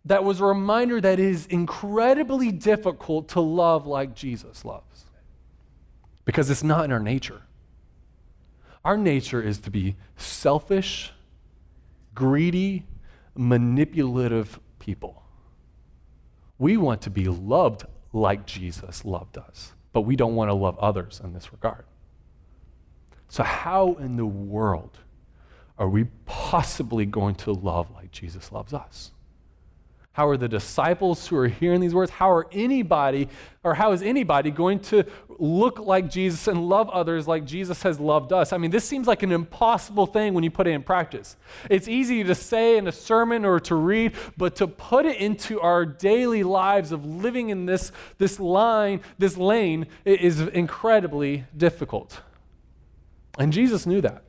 that 0.07 0.23
was 0.23 0.41
a 0.41 0.45
reminder 0.45 1.01
that 1.01 1.19
it 1.19 1.25
is 1.25 1.47
incredibly 1.47 2.53
difficult 2.53 3.29
to 3.31 3.41
love 3.41 3.87
like 3.87 4.15
Jesus 4.15 4.65
loves 4.65 5.05
because 6.25 6.49
it's 6.49 6.63
not 6.63 6.85
in 6.85 6.93
our 6.93 7.01
nature. 7.01 7.43
Our 8.85 8.97
nature 8.97 9.43
is 9.43 9.59
to 9.61 9.71
be 9.71 9.97
selfish, 10.17 11.13
greedy, 12.15 12.87
manipulative 13.35 14.61
people. 14.79 15.25
We 16.59 16.77
want 16.77 17.03
to 17.03 17.11
be 17.11 17.25
loved 17.25 17.85
like 18.13 18.47
Jesus 18.47 19.05
loved 19.05 19.37
us, 19.37 19.73
but 19.93 20.03
we 20.03 20.15
don't 20.15 20.37
want 20.37 20.51
to 20.51 20.55
love 20.55 20.79
others 20.79 21.21
in 21.23 21.33
this 21.33 21.53
regard. 21.53 21.85
So, 23.29 23.43
how 23.43 23.95
in 23.95 24.17
the 24.17 24.25
world 24.25 24.99
are 25.79 25.89
we 25.89 26.05
possibly 26.25 27.07
going 27.07 27.35
to 27.35 27.53
love 27.53 27.91
like 27.91 28.13
Jesus 28.13 28.53
loves 28.53 28.73
us? 28.73 29.11
How 30.17 30.29
are 30.29 30.39
the 30.39 30.49
disciples 30.49 31.27
who 31.27 31.37
are 31.37 31.47
hearing 31.47 31.83
these 31.83 31.93
words? 31.93 32.11
How 32.11 32.31
are 32.31 32.47
anybody, 32.51 33.29
or 33.63 33.75
how 33.75 33.93
is 33.93 34.01
anybody 34.01 34.51
going 34.51 34.81
to 34.85 35.05
look 35.29 35.79
like 35.79 36.11
Jesus 36.11 36.49
and 36.49 36.71
love 36.71 36.89
others 36.89 37.29
like 37.29 37.45
Jesus 37.45 37.83
has 37.83 38.01
loved 38.01 38.33
us? 38.33 38.55
I 38.55 38.57
mean, 38.57 38.71
this 38.71 38.87
seems 38.87 39.07
like 39.07 39.23
an 39.23 39.31
impossible 39.31 40.07
thing 40.07 40.33
when 40.33 40.43
you 40.43 40.51
put 40.51 40.67
it 40.67 40.71
in 40.71 40.83
practice. 40.83 41.37
It's 41.69 41.87
easy 41.87 42.25
to 42.25 42.35
say 42.35 42.79
in 42.79 42.89
a 42.89 42.93
sermon 42.93 43.45
or 43.45 43.61
to 43.61 43.75
read, 43.75 44.15
but 44.39 44.57
to 44.57 44.67
put 44.67 45.05
it 45.05 45.19
into 45.19 45.61
our 45.61 45.85
daily 45.85 46.43
lives 46.43 46.93
of 46.93 47.05
living 47.05 47.51
in 47.51 47.67
this, 47.67 47.93
this 48.17 48.41
line, 48.41 49.03
this 49.19 49.37
lane, 49.37 49.87
is 50.07 50.41
incredibly 50.41 51.45
difficult. 51.55 52.23
And 53.39 53.53
Jesus 53.53 53.85
knew 53.85 54.01
that. 54.01 54.23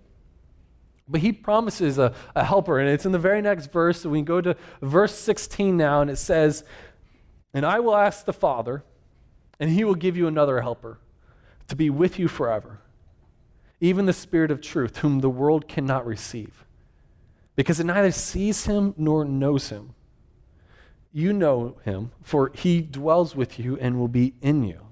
But 1.08 1.22
he 1.22 1.32
promises 1.32 1.98
a, 1.98 2.14
a 2.36 2.44
helper, 2.44 2.80
and 2.80 2.90
it's 2.90 3.06
in 3.06 3.12
the 3.12 3.20
very 3.20 3.42
next 3.42 3.72
verse. 3.72 4.02
So 4.02 4.10
we 4.10 4.22
go 4.22 4.42
to 4.42 4.56
verse 4.82 5.16
16 5.16 5.78
now, 5.78 6.02
and 6.02 6.12
it 6.12 6.18
says, 6.18 6.64
And 7.54 7.66
I 7.66 7.80
will 7.80 7.96
ask 7.96 8.26
the 8.26 8.34
Father, 8.34 8.84
and 9.60 9.70
he 9.70 9.84
will 9.84 9.96
give 9.96 10.18
you 10.18 10.28
another 10.28 10.62
helper 10.62 11.00
to 11.68 11.76
be 11.76 11.90
with 11.90 12.20
you 12.20 12.28
forever, 12.28 12.80
even 13.80 14.06
the 14.06 14.14
Spirit 14.14 14.52
of 14.52 14.62
truth, 14.62 14.98
whom 14.98 15.20
the 15.20 15.30
world 15.30 15.68
cannot 15.68 16.06
receive, 16.06 16.66
because 17.56 17.80
it 17.80 17.86
neither 17.86 18.12
sees 18.12 18.66
him 18.66 18.94
nor 18.98 19.24
knows 19.24 19.70
him. 19.70 19.94
You 21.14 21.34
know 21.34 21.78
him, 21.84 22.12
for 22.22 22.52
he 22.54 22.82
dwells 22.82 23.36
with 23.36 23.58
you 23.58 23.78
and 23.78 23.98
will 23.98 24.08
be 24.08 24.34
in 24.42 24.64
you. 24.64 24.87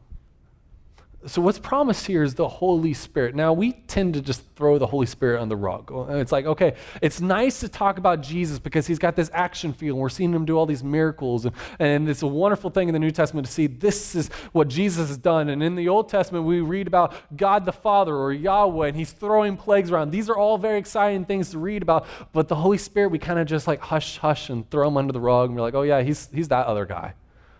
So, 1.28 1.42
what's 1.42 1.58
promised 1.58 2.06
here 2.06 2.22
is 2.22 2.36
the 2.36 2.48
Holy 2.48 2.94
Spirit. 2.94 3.34
Now, 3.34 3.52
we 3.52 3.72
tend 3.72 4.14
to 4.14 4.22
just 4.22 4.44
throw 4.56 4.78
the 4.78 4.86
Holy 4.86 5.08
Spirit 5.08 5.42
on 5.42 5.50
the 5.50 5.56
rug. 5.56 5.92
It's 6.12 6.32
like, 6.32 6.46
okay, 6.46 6.76
it's 7.02 7.20
nice 7.20 7.62
to 7.62 7.68
talk 7.68 7.98
about 7.98 8.22
Jesus 8.22 8.60
because 8.60 8.86
he's 8.86 9.00
got 9.00 9.16
this 9.16 9.32
action 9.34 9.74
feel, 9.74 9.96
and 9.96 10.02
we're 10.02 10.10
seeing 10.10 10.32
him 10.32 10.46
do 10.46 10.56
all 10.56 10.68
these 10.68 10.84
miracles. 10.84 11.46
And, 11.46 11.56
and 11.80 12.08
it's 12.08 12.22
a 12.22 12.28
wonderful 12.28 12.70
thing 12.70 12.90
in 12.90 12.94
the 12.94 13.00
New 13.00 13.10
Testament 13.10 13.48
to 13.48 13.52
see 13.52 13.66
this 13.66 14.14
is 14.14 14.30
what 14.52 14.68
Jesus 14.68 15.08
has 15.08 15.18
done. 15.18 15.50
And 15.50 15.64
in 15.64 15.74
the 15.74 15.90
Old 15.90 16.10
Testament, 16.10 16.46
we 16.46 16.62
read 16.62 16.86
about 16.86 17.16
God 17.36 17.66
the 17.66 17.74
Father 17.74 18.16
or 18.16 18.32
Yahweh, 18.32 18.90
and 18.90 18.96
he's 18.96 19.12
throwing 19.12 19.58
plagues 19.58 19.90
around. 19.90 20.12
These 20.12 20.30
are 20.30 20.38
all 20.38 20.60
very 20.60 20.78
exciting 20.78 21.26
things 21.26 21.50
to 21.52 21.58
read 21.58 21.82
about. 21.82 22.06
But 22.34 22.50
the 22.50 22.56
Holy 22.56 22.78
Spirit, 22.78 23.10
we 23.10 23.18
kind 23.18 23.40
of 23.40 23.48
just 23.48 23.66
like 23.66 23.80
hush, 23.80 24.18
hush, 24.18 24.52
and 24.52 24.70
throw 24.70 24.88
him 24.88 24.98
under 24.98 25.12
the 25.12 25.20
rug. 25.20 25.50
And 25.50 25.56
we're 25.56 25.64
like, 25.64 25.74
oh, 25.74 25.82
yeah, 25.82 26.04
he's, 26.04 26.30
he's 26.32 26.50
that 26.50 26.68
other 26.68 26.86
guy. 26.86 27.16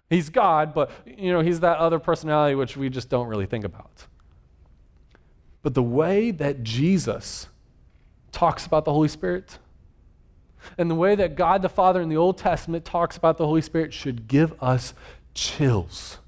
He's 0.10 0.30
God, 0.30 0.74
but 0.74 0.92
you 1.06 1.32
know, 1.32 1.42
he's 1.42 1.62
that 1.62 1.78
other 1.78 2.00
personality 2.00 2.56
which 2.56 2.78
we 2.78 2.90
just 2.90 3.10
don't 3.10 3.28
really 3.28 3.46
think 3.46 3.66
about. 3.66 4.06
But 5.64 5.74
the 5.74 5.84
way 5.84 6.32
that 6.32 6.64
Jesus 6.64 7.48
talks 8.32 8.66
about 8.66 8.86
the 8.86 8.94
Holy 8.94 9.08
Spirit 9.08 9.58
and 10.78 10.90
the 10.90 10.96
way 10.96 11.16
that 11.16 11.36
God 11.36 11.62
the 11.62 11.70
Father 11.70 12.02
in 12.02 12.10
the 12.10 12.18
Old 12.18 12.38
Testament 12.38 12.86
talks 12.86 13.18
about 13.18 13.38
the 13.38 13.48
Holy 13.48 13.62
Spirit 13.62 13.94
should 13.94 14.28
give 14.28 14.54
us 14.62 14.94
chills 15.34 16.20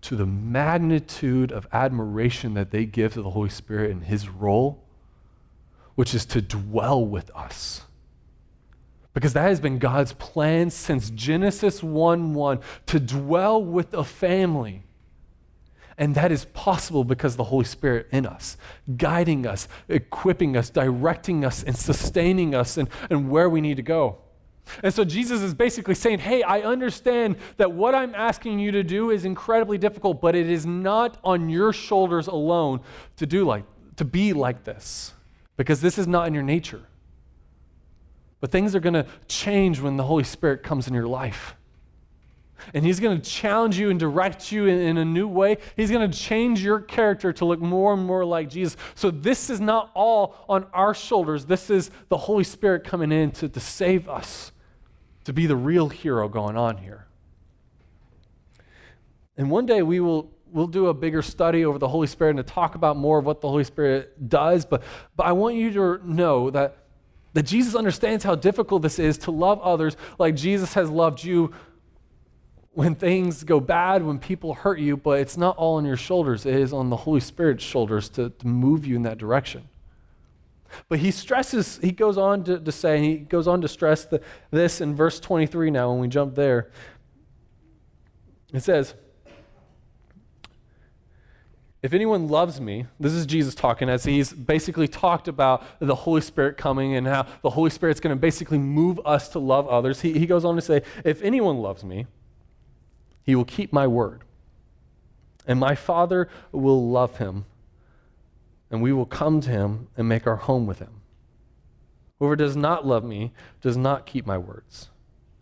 to 0.00 0.16
the 0.16 0.26
magnitude 0.26 1.52
of 1.52 1.68
admiration 1.72 2.54
that 2.54 2.72
they 2.72 2.84
give 2.84 3.14
to 3.14 3.22
the 3.22 3.30
Holy 3.30 3.48
Spirit 3.48 3.92
and 3.92 4.04
his 4.04 4.28
role, 4.28 4.82
which 5.94 6.12
is 6.12 6.24
to 6.26 6.42
dwell 6.42 7.04
with 7.04 7.30
us 7.36 7.82
because 9.14 9.32
that 9.34 9.42
has 9.42 9.60
been 9.60 9.78
God's 9.78 10.12
plan 10.14 10.70
since 10.70 11.10
Genesis 11.10 11.82
1 11.82 12.34
1 12.34 12.60
to 12.86 13.00
dwell 13.00 13.62
with 13.62 13.92
a 13.94 14.04
family. 14.04 14.84
And 15.98 16.14
that 16.14 16.32
is 16.32 16.46
possible 16.46 17.04
because 17.04 17.36
the 17.36 17.44
Holy 17.44 17.66
Spirit 17.66 18.08
in 18.10 18.26
us, 18.26 18.56
guiding 18.96 19.46
us, 19.46 19.68
equipping 19.88 20.56
us, 20.56 20.70
directing 20.70 21.44
us, 21.44 21.62
and 21.62 21.76
sustaining 21.76 22.54
us 22.54 22.78
and, 22.78 22.88
and 23.10 23.30
where 23.30 23.50
we 23.50 23.60
need 23.60 23.76
to 23.76 23.82
go. 23.82 24.18
And 24.82 24.94
so 24.94 25.04
Jesus 25.04 25.42
is 25.42 25.54
basically 25.54 25.94
saying, 25.94 26.20
Hey, 26.20 26.42
I 26.42 26.60
understand 26.60 27.36
that 27.56 27.72
what 27.72 27.94
I'm 27.94 28.14
asking 28.14 28.58
you 28.58 28.72
to 28.72 28.82
do 28.82 29.10
is 29.10 29.24
incredibly 29.24 29.76
difficult, 29.76 30.20
but 30.20 30.34
it 30.34 30.48
is 30.48 30.64
not 30.64 31.18
on 31.22 31.50
your 31.50 31.72
shoulders 31.72 32.26
alone 32.26 32.80
to 33.16 33.26
do 33.26 33.44
like 33.44 33.64
to 33.96 34.04
be 34.04 34.32
like 34.32 34.64
this. 34.64 35.12
Because 35.56 35.80
this 35.80 35.98
is 35.98 36.06
not 36.06 36.26
in 36.26 36.34
your 36.34 36.42
nature. 36.42 36.82
But 38.42 38.50
things 38.50 38.74
are 38.74 38.80
going 38.80 38.94
to 38.94 39.06
change 39.28 39.78
when 39.78 39.96
the 39.96 40.02
Holy 40.02 40.24
Spirit 40.24 40.64
comes 40.64 40.88
in 40.88 40.94
your 40.94 41.06
life. 41.06 41.54
And 42.74 42.84
He's 42.84 42.98
going 42.98 43.20
to 43.20 43.30
challenge 43.30 43.78
you 43.78 43.88
and 43.88 44.00
direct 44.00 44.50
you 44.50 44.66
in, 44.66 44.80
in 44.80 44.98
a 44.98 45.04
new 45.04 45.28
way. 45.28 45.58
He's 45.76 45.92
going 45.92 46.10
to 46.10 46.18
change 46.18 46.60
your 46.60 46.80
character 46.80 47.32
to 47.34 47.44
look 47.44 47.60
more 47.60 47.92
and 47.92 48.04
more 48.04 48.24
like 48.24 48.50
Jesus. 48.50 48.76
So, 48.96 49.12
this 49.12 49.48
is 49.48 49.60
not 49.60 49.92
all 49.94 50.34
on 50.48 50.66
our 50.74 50.92
shoulders. 50.92 51.46
This 51.46 51.70
is 51.70 51.92
the 52.08 52.16
Holy 52.16 52.42
Spirit 52.42 52.82
coming 52.82 53.12
in 53.12 53.30
to, 53.30 53.48
to 53.48 53.60
save 53.60 54.08
us, 54.08 54.50
to 55.22 55.32
be 55.32 55.46
the 55.46 55.56
real 55.56 55.88
hero 55.88 56.28
going 56.28 56.56
on 56.56 56.78
here. 56.78 57.06
And 59.36 59.52
one 59.52 59.66
day 59.66 59.82
we 59.82 60.00
will 60.00 60.32
we'll 60.50 60.66
do 60.66 60.88
a 60.88 60.94
bigger 60.94 61.22
study 61.22 61.64
over 61.64 61.78
the 61.78 61.88
Holy 61.88 62.08
Spirit 62.08 62.36
and 62.36 62.46
to 62.46 62.52
talk 62.52 62.74
about 62.74 62.96
more 62.96 63.18
of 63.18 63.24
what 63.24 63.40
the 63.40 63.48
Holy 63.48 63.64
Spirit 63.64 64.28
does. 64.28 64.64
But, 64.64 64.82
but 65.16 65.26
I 65.26 65.32
want 65.32 65.54
you 65.54 65.72
to 65.72 66.00
know 66.04 66.50
that 66.50 66.81
that 67.34 67.44
Jesus 67.44 67.74
understands 67.74 68.24
how 68.24 68.34
difficult 68.34 68.82
this 68.82 68.98
is 68.98 69.18
to 69.18 69.30
love 69.30 69.60
others 69.62 69.96
like 70.18 70.36
Jesus 70.36 70.74
has 70.74 70.90
loved 70.90 71.24
you 71.24 71.52
when 72.74 72.94
things 72.94 73.44
go 73.44 73.60
bad, 73.60 74.02
when 74.02 74.18
people 74.18 74.54
hurt 74.54 74.78
you, 74.78 74.96
but 74.96 75.18
it's 75.20 75.36
not 75.36 75.56
all 75.56 75.76
on 75.76 75.84
your 75.84 75.96
shoulders. 75.96 76.46
It 76.46 76.54
is 76.54 76.72
on 76.72 76.88
the 76.88 76.96
Holy 76.96 77.20
Spirit's 77.20 77.64
shoulders 77.64 78.08
to, 78.10 78.30
to 78.30 78.46
move 78.46 78.86
you 78.86 78.96
in 78.96 79.02
that 79.02 79.18
direction. 79.18 79.68
But 80.88 81.00
he 81.00 81.10
stresses, 81.10 81.78
he 81.82 81.92
goes 81.92 82.16
on 82.16 82.44
to, 82.44 82.58
to 82.58 82.72
say, 82.72 83.00
he 83.00 83.16
goes 83.18 83.46
on 83.46 83.60
to 83.60 83.68
stress 83.68 84.06
the, 84.06 84.22
this 84.50 84.80
in 84.80 84.94
verse 84.94 85.20
23 85.20 85.70
now 85.70 85.90
when 85.90 86.00
we 86.00 86.08
jump 86.08 86.34
there. 86.34 86.70
It 88.54 88.62
says, 88.62 88.94
if 91.82 91.92
anyone 91.92 92.28
loves 92.28 92.60
me, 92.60 92.86
this 93.00 93.12
is 93.12 93.26
Jesus 93.26 93.56
talking 93.56 93.88
as 93.88 94.04
he's 94.04 94.32
basically 94.32 94.86
talked 94.86 95.26
about 95.26 95.64
the 95.80 95.96
Holy 95.96 96.20
Spirit 96.20 96.56
coming 96.56 96.94
and 96.94 97.08
how 97.08 97.26
the 97.42 97.50
Holy 97.50 97.70
Spirit's 97.70 97.98
going 97.98 98.14
to 98.14 98.20
basically 98.20 98.58
move 98.58 99.00
us 99.04 99.28
to 99.30 99.40
love 99.40 99.66
others. 99.66 100.00
He, 100.00 100.16
he 100.16 100.26
goes 100.26 100.44
on 100.44 100.54
to 100.54 100.62
say, 100.62 100.82
If 101.04 101.20
anyone 101.22 101.58
loves 101.58 101.82
me, 101.82 102.06
he 103.24 103.34
will 103.34 103.44
keep 103.44 103.72
my 103.72 103.88
word. 103.88 104.22
And 105.44 105.58
my 105.58 105.74
Father 105.74 106.28
will 106.52 106.88
love 106.88 107.16
him, 107.16 107.46
and 108.70 108.80
we 108.80 108.92
will 108.92 109.06
come 109.06 109.40
to 109.40 109.50
him 109.50 109.88
and 109.96 110.08
make 110.08 110.24
our 110.24 110.36
home 110.36 110.68
with 110.68 110.78
him. 110.78 111.00
Whoever 112.20 112.36
does 112.36 112.56
not 112.56 112.86
love 112.86 113.02
me 113.02 113.32
does 113.60 113.76
not 113.76 114.06
keep 114.06 114.24
my 114.24 114.38
words. 114.38 114.90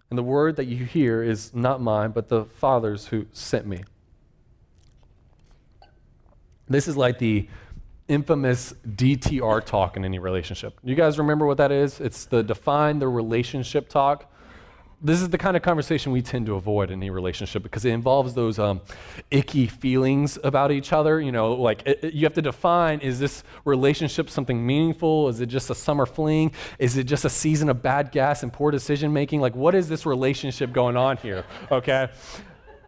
And 0.08 0.18
the 0.18 0.22
word 0.22 0.56
that 0.56 0.64
you 0.64 0.86
hear 0.86 1.22
is 1.22 1.54
not 1.54 1.82
mine, 1.82 2.12
but 2.12 2.30
the 2.30 2.46
Father's 2.46 3.08
who 3.08 3.26
sent 3.30 3.66
me. 3.66 3.82
This 6.70 6.86
is 6.86 6.96
like 6.96 7.18
the 7.18 7.48
infamous 8.06 8.72
DTR 8.88 9.64
talk 9.64 9.96
in 9.96 10.04
any 10.04 10.20
relationship. 10.20 10.78
You 10.84 10.94
guys 10.94 11.18
remember 11.18 11.44
what 11.46 11.58
that 11.58 11.72
is? 11.72 12.00
It's 12.00 12.24
the 12.24 12.42
define 12.42 13.00
the 13.00 13.08
relationship 13.08 13.88
talk. 13.88 14.26
This 15.02 15.22
is 15.22 15.30
the 15.30 15.38
kind 15.38 15.56
of 15.56 15.62
conversation 15.62 16.12
we 16.12 16.20
tend 16.20 16.44
to 16.46 16.56
avoid 16.56 16.90
in 16.90 17.00
any 17.00 17.08
relationship 17.08 17.62
because 17.62 17.86
it 17.86 17.90
involves 17.90 18.34
those 18.34 18.58
um, 18.58 18.82
icky 19.30 19.66
feelings 19.66 20.38
about 20.44 20.70
each 20.70 20.92
other. 20.92 21.20
You 21.20 21.32
know, 21.32 21.54
like 21.54 21.82
it, 21.86 22.04
it, 22.04 22.14
you 22.14 22.24
have 22.26 22.34
to 22.34 22.42
define 22.42 23.00
is 23.00 23.18
this 23.18 23.42
relationship 23.64 24.28
something 24.28 24.64
meaningful? 24.64 25.28
Is 25.28 25.40
it 25.40 25.46
just 25.46 25.70
a 25.70 25.74
summer 25.74 26.04
fling? 26.04 26.52
Is 26.78 26.98
it 26.98 27.04
just 27.04 27.24
a 27.24 27.30
season 27.30 27.68
of 27.70 27.82
bad 27.82 28.12
gas 28.12 28.42
and 28.42 28.52
poor 28.52 28.70
decision 28.70 29.12
making? 29.12 29.40
Like, 29.40 29.56
what 29.56 29.74
is 29.74 29.88
this 29.88 30.04
relationship 30.04 30.72
going 30.72 30.96
on 30.96 31.16
here? 31.16 31.44
Okay. 31.70 32.10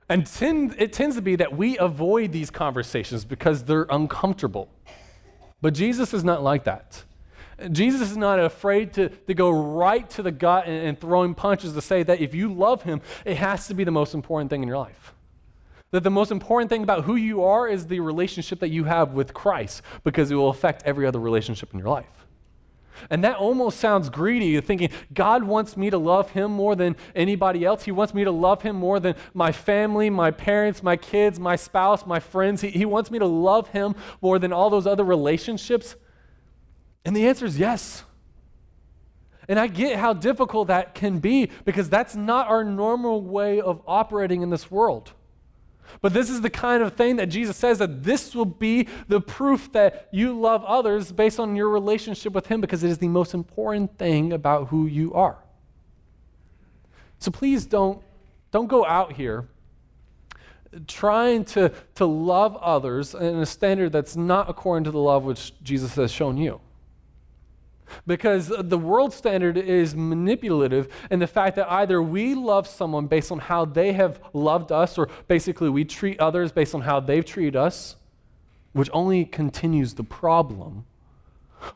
And 0.09 0.27
tend, 0.27 0.75
it 0.79 0.93
tends 0.93 1.17
to 1.17 1.23
be 1.23 1.37
that 1.37 1.57
we 1.57 1.79
avoid 1.79 2.33
these 2.33 2.51
conversations 2.51 3.25
because 3.25 3.65
they're 3.65 3.87
uncomfortable. 3.89 4.69
But 5.61 5.75
Jesus 5.75 6.13
is 6.13 6.25
not 6.25 6.43
like 6.43 6.65
that. 6.65 7.05
Jesus 7.71 8.11
is 8.11 8.17
not 8.17 8.41
afraid 8.41 8.93
to, 8.95 9.09
to 9.09 9.35
go 9.35 9.51
right 9.51 10.09
to 10.11 10.23
the 10.23 10.33
gut 10.33 10.67
and, 10.67 10.89
and 10.89 11.01
throwing 11.01 11.35
punches 11.35 11.75
to 11.75 11.81
say 11.81 12.03
that 12.03 12.21
if 12.21 12.35
you 12.35 12.53
love 12.53 12.83
him, 12.83 13.01
it 13.25 13.37
has 13.37 13.69
to 13.69 13.75
be 13.75 13.85
the 13.85 13.91
most 13.91 14.15
important 14.15 14.51
thing 14.51 14.63
in 14.63 14.69
your 14.69 14.79
life. 14.79 15.15
That 15.93 16.03
the 16.03 16.11
most 16.11 16.33
important 16.33 16.71
thing 16.71 16.83
about 16.83 17.05
who 17.05 17.17
you 17.17 17.45
are 17.45 17.69
is 17.69 17.87
the 17.87 18.01
relationship 18.01 18.59
that 18.61 18.71
you 18.71 18.85
have 18.85 19.13
with 19.13 19.33
Christ 19.33 19.83
because 20.03 20.31
it 20.31 20.35
will 20.35 20.49
affect 20.49 20.83
every 20.85 21.07
other 21.07 21.21
relationship 21.21 21.73
in 21.73 21.79
your 21.79 21.89
life. 21.89 22.22
And 23.11 23.25
that 23.25 23.37
almost 23.37 23.79
sounds 23.79 24.11
greedy, 24.11 24.61
thinking 24.61 24.91
God 25.13 25.45
wants 25.45 25.77
me 25.77 25.91
to 25.91 25.99
love 25.99 26.31
him 26.31 26.53
more 26.53 26.77
than 26.77 26.97
anybody 27.15 27.65
else. 27.65 27.85
He 27.85 27.93
wants 27.93 28.15
me 28.15 28.25
to 28.25 28.31
love 28.31 28.63
him 28.63 28.77
more 28.77 29.01
than 29.01 29.15
my 29.35 29.53
family, 29.53 30.11
my 30.11 30.31
parents, 30.31 30.83
my 30.83 30.97
kids, 30.97 31.39
my 31.39 31.57
spouse, 31.57 32.07
my 32.07 32.21
friends. 32.21 32.61
He, 32.61 32.71
he 32.71 32.85
wants 32.85 33.11
me 33.11 33.19
to 33.19 33.27
love 33.27 33.69
him 33.69 33.95
more 34.21 34.39
than 34.39 34.53
all 34.53 34.71
those 34.71 34.87
other 34.87 35.05
relationships. 35.05 35.97
And 37.05 37.17
the 37.17 37.27
answer 37.27 37.47
is 37.47 37.59
yes. 37.59 38.05
And 39.49 39.59
I 39.59 39.67
get 39.67 39.97
how 39.97 40.13
difficult 40.13 40.69
that 40.69 40.95
can 40.95 41.19
be 41.19 41.51
because 41.65 41.89
that's 41.91 42.15
not 42.15 42.49
our 42.49 42.65
normal 42.65 43.23
way 43.23 43.61
of 43.61 43.83
operating 43.87 44.43
in 44.43 44.51
this 44.51 44.71
world. 44.71 45.13
But 46.01 46.13
this 46.13 46.31
is 46.31 46.41
the 46.41 46.51
kind 46.51 46.83
of 46.83 46.95
thing 46.95 47.17
that 47.17 47.27
Jesus 47.27 47.57
says 47.57 47.79
that 47.79 48.03
this 48.03 48.35
will 48.35 48.45
be 48.45 48.89
the 49.09 49.21
proof 49.21 49.73
that 49.73 50.09
you 50.13 50.39
love 50.39 50.65
others 50.65 51.13
based 51.13 51.39
on 51.39 51.55
your 51.57 51.69
relationship 51.69 52.33
with 52.33 52.47
Him 52.47 52.61
because 52.61 52.83
it 52.83 52.91
is 52.91 52.99
the 52.99 53.09
most 53.09 53.35
important 53.35 53.99
thing 53.99 54.33
about 54.33 54.69
who 54.69 54.87
you 54.87 55.13
are. 55.15 55.39
So 57.19 57.31
please 57.31 57.67
don't, 57.67 58.03
don't 58.51 58.67
go 58.67 58.85
out 58.85 59.13
here 59.13 59.47
trying 60.87 61.45
to, 61.45 61.73
to 61.97 62.07
love 62.07 62.57
others 62.57 63.15
in 63.15 63.37
a 63.37 63.47
standard 63.47 63.93
that's 63.93 64.17
not 64.17 64.49
according 64.49 64.85
to 64.85 64.91
the 64.91 64.99
love 64.99 65.25
which 65.25 65.53
Jesus 65.63 65.95
has 65.97 66.11
shown 66.11 66.37
you. 66.37 66.61
Because 68.07 68.53
the 68.57 68.79
world 68.79 69.13
standard 69.13 69.57
is 69.57 69.95
manipulative 69.95 70.89
in 71.11 71.19
the 71.19 71.27
fact 71.27 71.57
that 71.57 71.71
either 71.71 72.03
we 72.03 72.35
love 72.35 72.67
someone 72.67 73.07
based 73.07 73.33
on 73.33 73.39
how 73.39 73.65
they 73.65 73.93
have 73.93 74.21
loved 74.33 74.73
us, 74.73 74.99
or 74.99 75.09
basically 75.29 75.69
we 75.69 75.85
treat 75.85 76.21
others 76.21 76.53
based 76.53 76.75
on 76.75 76.83
how 76.83 77.01
they've 77.01 77.25
treated 77.25 77.57
us, 77.57 77.97
which 78.73 78.91
only 78.93 79.25
continues 79.25 79.95
the 79.95 80.05
problem, 80.05 80.85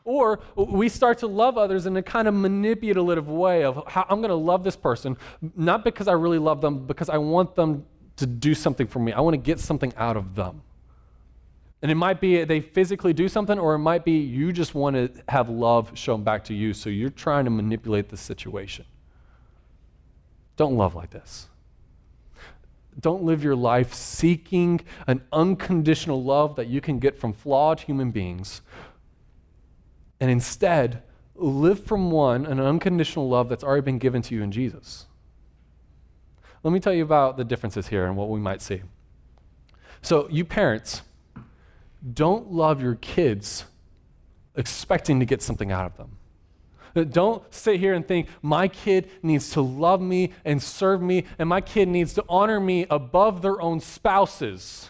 Or 0.03 0.39
we 0.55 0.89
start 0.89 1.19
to 1.19 1.27
love 1.27 1.57
others 1.57 1.85
in 1.85 1.95
a 1.97 2.01
kind 2.01 2.27
of 2.27 2.33
manipulative 2.33 3.27
way 3.29 3.63
of 3.63 3.83
how 3.87 4.05
I'm 4.09 4.19
going 4.19 4.29
to 4.29 4.35
love 4.35 4.63
this 4.63 4.75
person, 4.75 5.17
not 5.55 5.83
because 5.83 6.07
I 6.07 6.13
really 6.13 6.39
love 6.39 6.61
them, 6.61 6.85
because 6.85 7.09
I 7.09 7.17
want 7.17 7.55
them 7.55 7.85
to 8.17 8.25
do 8.25 8.53
something 8.53 8.87
for 8.87 8.99
me. 8.99 9.11
I 9.13 9.21
want 9.21 9.33
to 9.35 9.37
get 9.37 9.59
something 9.59 9.93
out 9.95 10.17
of 10.17 10.35
them. 10.35 10.61
And 11.81 11.91
it 11.91 11.95
might 11.95 12.19
be 12.19 12.43
they 12.43 12.59
physically 12.59 13.13
do 13.13 13.29
something, 13.29 13.59
or 13.59 13.75
it 13.75 13.79
might 13.79 14.03
be 14.03 14.17
you 14.17 14.51
just 14.51 14.73
want 14.73 14.95
to 14.95 15.11
have 15.29 15.49
love 15.49 15.91
shown 15.93 16.23
back 16.23 16.43
to 16.45 16.53
you, 16.53 16.73
so 16.73 16.89
you're 16.89 17.09
trying 17.09 17.45
to 17.45 17.51
manipulate 17.51 18.09
the 18.09 18.17
situation. 18.17 18.85
Don't 20.55 20.75
love 20.75 20.95
like 20.95 21.11
this. 21.11 21.47
Don't 22.99 23.21
live 23.21 23.43
your 23.43 23.55
life 23.55 23.93
seeking 23.93 24.81
an 25.05 25.21
unconditional 25.31 26.23
love 26.23 26.55
that 26.55 26.65
you 26.65 26.81
can 26.81 26.97
get 26.97 27.19
from 27.19 27.31
flawed 27.31 27.81
human 27.81 28.09
beings. 28.09 28.61
And 30.19 30.31
instead, 30.31 31.03
live 31.35 31.83
from 31.83 32.09
one, 32.09 32.47
an 32.47 32.59
unconditional 32.59 33.29
love 33.29 33.49
that's 33.49 33.63
already 33.63 33.81
been 33.81 33.99
given 33.99 34.23
to 34.23 34.33
you 34.33 34.41
in 34.41 34.51
Jesus. 34.51 35.05
Let 36.63 36.73
me 36.73 36.79
tell 36.79 36.93
you 36.93 37.03
about 37.03 37.37
the 37.37 37.43
differences 37.43 37.87
here 37.87 38.07
and 38.07 38.17
what 38.17 38.29
we 38.29 38.39
might 38.39 38.63
see. 38.63 38.81
So, 40.01 40.27
you 40.29 40.43
parents, 40.43 41.03
don't 42.13 42.51
love 42.51 42.81
your 42.81 42.95
kids 42.95 43.65
expecting 44.55 45.19
to 45.19 45.25
get 45.25 45.41
something 45.41 45.71
out 45.71 45.85
of 45.85 45.97
them. 45.97 46.17
Uh, 46.95 47.03
don't 47.03 47.53
sit 47.53 47.79
here 47.79 47.93
and 47.93 48.07
think, 48.07 48.27
my 48.41 48.67
kid 48.67 49.09
needs 49.21 49.51
to 49.51 49.61
love 49.61 50.01
me 50.01 50.33
and 50.43 50.61
serve 50.61 51.01
me, 51.01 51.25
and 51.37 51.47
my 51.47 51.61
kid 51.61 51.87
needs 51.87 52.13
to 52.13 52.23
honor 52.27 52.59
me 52.59 52.85
above 52.89 53.41
their 53.41 53.61
own 53.61 53.79
spouses. 53.79 54.89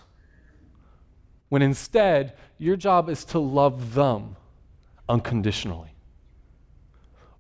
When 1.50 1.62
instead, 1.62 2.33
your 2.57 2.77
job 2.77 3.09
is 3.09 3.25
to 3.25 3.39
love 3.39 3.93
them 3.93 4.38
unconditionally. 5.09 5.97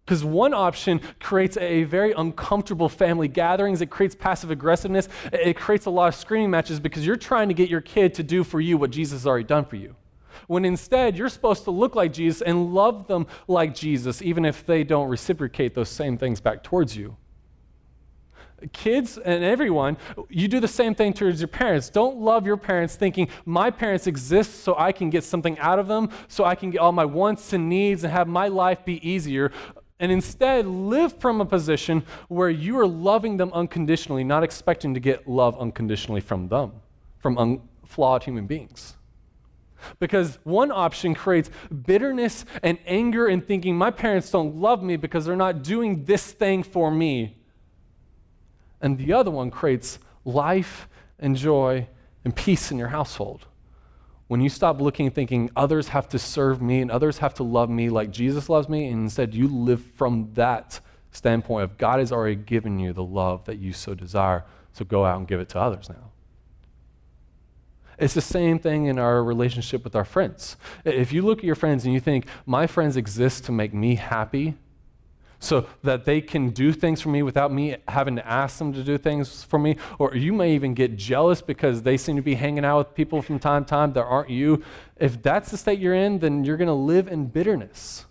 Because 0.07 0.23
one 0.23 0.53
option 0.53 1.01
creates 1.19 1.57
a 1.57 1.83
very 1.83 2.13
uncomfortable 2.13 2.87
family 2.87 3.27
gatherings. 3.27 3.81
It 3.81 3.87
creates 3.87 4.15
passive 4.15 4.51
aggressiveness. 4.51 5.09
It 5.33 5.57
creates 5.57 5.85
a 5.85 5.89
lot 5.89 6.07
of 6.07 6.15
screaming 6.15 6.49
matches 6.49 6.79
because 6.79 7.05
you're 7.05 7.17
trying 7.17 7.49
to 7.49 7.53
get 7.53 7.69
your 7.69 7.81
kid 7.81 8.13
to 8.13 8.23
do 8.23 8.45
for 8.45 8.61
you 8.61 8.77
what 8.77 8.89
Jesus 8.89 9.19
has 9.19 9.27
already 9.27 9.43
done 9.43 9.65
for 9.65 9.75
you. 9.75 9.97
When 10.47 10.63
instead, 10.63 11.17
you're 11.17 11.27
supposed 11.27 11.65
to 11.65 11.71
look 11.71 11.93
like 11.93 12.13
Jesus 12.13 12.41
and 12.41 12.73
love 12.73 13.07
them 13.07 13.27
like 13.49 13.75
Jesus, 13.75 14.21
even 14.21 14.45
if 14.45 14.65
they 14.65 14.85
don't 14.85 15.09
reciprocate 15.09 15.75
those 15.75 15.89
same 15.89 16.17
things 16.17 16.39
back 16.39 16.63
towards 16.63 16.95
you. 16.95 17.17
Kids 18.71 19.19
and 19.19 19.43
everyone, 19.43 19.97
you 20.29 20.47
do 20.47 20.59
the 20.59 20.67
same 20.67 20.95
thing 20.95 21.13
towards 21.13 21.41
your 21.41 21.47
parents. 21.47 21.89
Don't 21.89 22.17
love 22.17 22.47
your 22.47 22.57
parents 22.57 22.95
thinking, 22.95 23.27
my 23.45 23.69
parents 23.69 24.07
exist 24.07 24.63
so 24.63 24.73
I 24.77 24.93
can 24.93 25.11
get 25.11 25.23
something 25.23 25.59
out 25.59 25.77
of 25.77 25.87
them, 25.87 26.09
so 26.27 26.43
I 26.43 26.55
can 26.55 26.71
get 26.71 26.79
all 26.79 26.91
my 26.91 27.05
wants 27.05 27.53
and 27.53 27.69
needs 27.69 28.03
and 28.03 28.11
have 28.11 28.27
my 28.27 28.47
life 28.47 28.83
be 28.83 29.07
easier 29.07 29.51
and 29.99 30.11
instead 30.11 30.67
live 30.67 31.19
from 31.19 31.41
a 31.41 31.45
position 31.45 32.03
where 32.27 32.49
you 32.49 32.77
are 32.79 32.87
loving 32.87 33.37
them 33.37 33.51
unconditionally, 33.53 34.23
not 34.23 34.43
expecting 34.43 34.93
to 34.93 34.99
get 34.99 35.27
love 35.27 35.57
unconditionally 35.59 36.21
from 36.21 36.47
them, 36.47 36.71
from 37.19 37.37
un- 37.37 37.61
flawed 37.85 38.23
human 38.23 38.45
beings. 38.45 38.95
Because 39.99 40.39
one 40.43 40.71
option 40.71 41.13
creates 41.13 41.49
bitterness 41.85 42.45
and 42.63 42.77
anger 42.85 43.27
and 43.27 43.45
thinking, 43.45 43.77
my 43.77 43.91
parents 43.91 44.29
don't 44.29 44.55
love 44.55 44.83
me 44.83 44.97
because 44.97 45.25
they're 45.25 45.35
not 45.35 45.63
doing 45.63 46.05
this 46.05 46.31
thing 46.31 46.63
for 46.63 46.91
me. 46.91 47.37
And 48.81 48.97
the 48.97 49.13
other 49.13 49.31
one 49.31 49.49
creates 49.49 49.99
life 50.25 50.87
and 51.19 51.35
joy 51.35 51.87
and 52.23 52.35
peace 52.35 52.71
in 52.71 52.77
your 52.77 52.89
household. 52.89 53.45
When 54.27 54.41
you 54.41 54.49
stop 54.49 54.81
looking 54.81 55.09
thinking 55.09 55.49
others 55.55 55.89
have 55.89 56.09
to 56.09 56.19
serve 56.19 56.61
me 56.61 56.81
and 56.81 56.91
others 56.91 57.19
have 57.19 57.33
to 57.35 57.43
love 57.43 57.69
me 57.69 57.89
like 57.89 58.11
Jesus 58.11 58.49
loves 58.49 58.67
me, 58.67 58.87
and 58.87 59.03
instead 59.03 59.33
you 59.33 59.47
live 59.47 59.81
from 59.95 60.31
that 60.33 60.79
standpoint 61.11 61.63
of 61.63 61.77
God 61.77 61.99
has 61.99 62.11
already 62.11 62.35
given 62.35 62.77
you 62.77 62.93
the 62.93 63.03
love 63.03 63.45
that 63.45 63.57
you 63.57 63.71
so 63.73 63.95
desire, 63.95 64.45
so 64.73 64.83
go 64.83 65.05
out 65.05 65.17
and 65.17 65.27
give 65.27 65.39
it 65.39 65.49
to 65.49 65.59
others 65.59 65.89
now. 65.89 66.11
It's 67.97 68.13
the 68.13 68.21
same 68.21 68.59
thing 68.59 68.85
in 68.85 68.99
our 68.99 69.23
relationship 69.23 69.83
with 69.83 69.95
our 69.95 70.05
friends. 70.05 70.55
If 70.85 71.11
you 71.11 71.23
look 71.23 71.39
at 71.39 71.43
your 71.45 71.55
friends 71.55 71.85
and 71.85 71.93
you 71.93 71.99
think, 71.99 72.27
my 72.45 72.67
friends 72.67 72.95
exist 72.95 73.45
to 73.45 73.51
make 73.51 73.73
me 73.73 73.95
happy, 73.95 74.55
so 75.39 75.67
that 75.83 76.05
they 76.05 76.19
can 76.19 76.49
do 76.49 76.73
things 76.73 77.01
for 77.01 77.09
me 77.09 77.21
without 77.21 77.51
me 77.51 77.75
having 77.87 78.15
to 78.15 78.27
ask 78.27 78.57
them 78.57 78.73
to 78.73 78.83
do 78.83 78.97
things 78.97 79.43
for 79.43 79.59
me. 79.59 79.77
Or 79.99 80.15
you 80.15 80.33
may 80.33 80.55
even 80.55 80.73
get 80.73 80.95
jealous 80.95 81.41
because 81.41 81.83
they 81.83 81.97
seem 81.97 82.15
to 82.15 82.21
be 82.21 82.35
hanging 82.35 82.65
out 82.65 82.77
with 82.79 82.95
people 82.95 83.21
from 83.21 83.37
time 83.37 83.65
to 83.65 83.69
time 83.69 83.93
that 83.93 84.03
aren't 84.03 84.29
you. 84.29 84.63
If 84.97 85.21
that's 85.21 85.51
the 85.51 85.57
state 85.57 85.79
you're 85.79 85.93
in, 85.93 86.19
then 86.19 86.43
you're 86.43 86.57
going 86.57 86.67
to 86.67 86.73
live 86.73 87.07
in 87.07 87.27
bitterness 87.27 88.05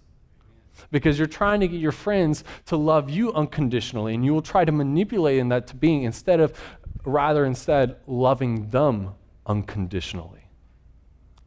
because 0.92 1.18
you're 1.18 1.26
trying 1.26 1.60
to 1.60 1.68
get 1.68 1.80
your 1.80 1.92
friends 1.92 2.44
to 2.66 2.76
love 2.76 3.10
you 3.10 3.32
unconditionally 3.32 4.14
and 4.14 4.24
you 4.24 4.32
will 4.32 4.42
try 4.42 4.64
to 4.64 4.72
manipulate 4.72 5.38
in 5.38 5.48
that 5.48 5.66
to 5.66 5.74
being 5.74 6.04
instead 6.04 6.38
of 6.38 6.56
rather 7.04 7.44
instead 7.44 7.96
loving 8.06 8.70
them 8.70 9.14
unconditionally 9.46 10.48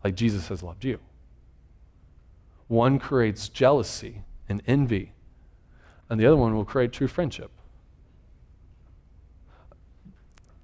like 0.03 0.15
Jesus 0.15 0.47
has 0.49 0.63
loved 0.63 0.83
you. 0.83 0.99
One 2.67 2.99
creates 2.99 3.49
jealousy 3.49 4.23
and 4.47 4.61
envy 4.67 5.13
and 6.09 6.19
the 6.19 6.25
other 6.25 6.37
one 6.37 6.55
will 6.55 6.65
create 6.65 6.91
true 6.91 7.07
friendship. 7.07 7.51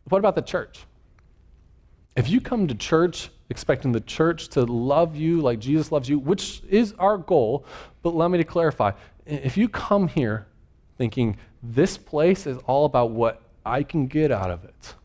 What 0.09 0.19
about 0.19 0.35
the 0.35 0.41
church? 0.41 0.85
If 2.15 2.29
you 2.29 2.39
come 2.39 2.67
to 2.67 2.75
church 2.75 3.29
expecting 3.49 3.91
the 3.91 3.99
church 3.99 4.47
to 4.49 4.63
love 4.63 5.15
you 5.15 5.41
like 5.41 5.59
Jesus 5.59 5.91
loves 5.91 6.09
you, 6.09 6.17
which 6.17 6.61
is 6.69 6.93
our 6.97 7.17
goal, 7.17 7.65
but 8.01 8.11
allow 8.11 8.27
me 8.27 8.37
to 8.37 8.43
clarify. 8.43 8.91
If 9.25 9.57
you 9.57 9.69
come 9.69 10.07
here 10.07 10.47
thinking 10.97 11.37
this 11.61 11.97
place 11.97 12.47
is 12.47 12.57
all 12.65 12.85
about 12.85 13.11
what 13.11 13.41
I 13.65 13.83
can 13.83 14.07
get 14.07 14.31
out 14.31 14.49
of 14.49 14.63
it, 14.63 14.95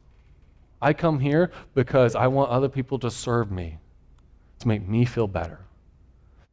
I 0.80 0.92
come 0.94 1.20
here 1.20 1.50
because 1.74 2.14
I 2.14 2.28
want 2.28 2.50
other 2.50 2.68
people 2.68 2.98
to 3.00 3.10
serve 3.10 3.50
me, 3.50 3.78
to 4.60 4.68
make 4.68 4.86
me 4.86 5.04
feel 5.04 5.26
better 5.26 5.60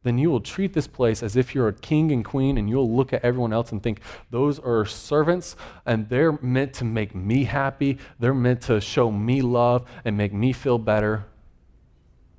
then 0.08 0.16
you 0.18 0.30
will 0.30 0.40
treat 0.40 0.72
this 0.72 0.86
place 0.86 1.22
as 1.22 1.36
if 1.36 1.54
you're 1.54 1.68
a 1.68 1.72
king 1.72 2.10
and 2.10 2.24
queen, 2.24 2.56
and 2.56 2.68
you'll 2.68 2.90
look 2.90 3.12
at 3.12 3.22
everyone 3.22 3.52
else 3.52 3.70
and 3.70 3.82
think, 3.82 4.00
those 4.30 4.58
are 4.58 4.86
servants, 4.86 5.54
and 5.84 6.08
they're 6.08 6.32
meant 6.40 6.72
to 6.74 6.84
make 6.84 7.14
me 7.14 7.44
happy. 7.44 7.98
They're 8.18 8.32
meant 8.32 8.62
to 8.62 8.80
show 8.80 9.12
me 9.12 9.42
love 9.42 9.86
and 10.06 10.16
make 10.16 10.32
me 10.32 10.54
feel 10.54 10.78
better. 10.78 11.26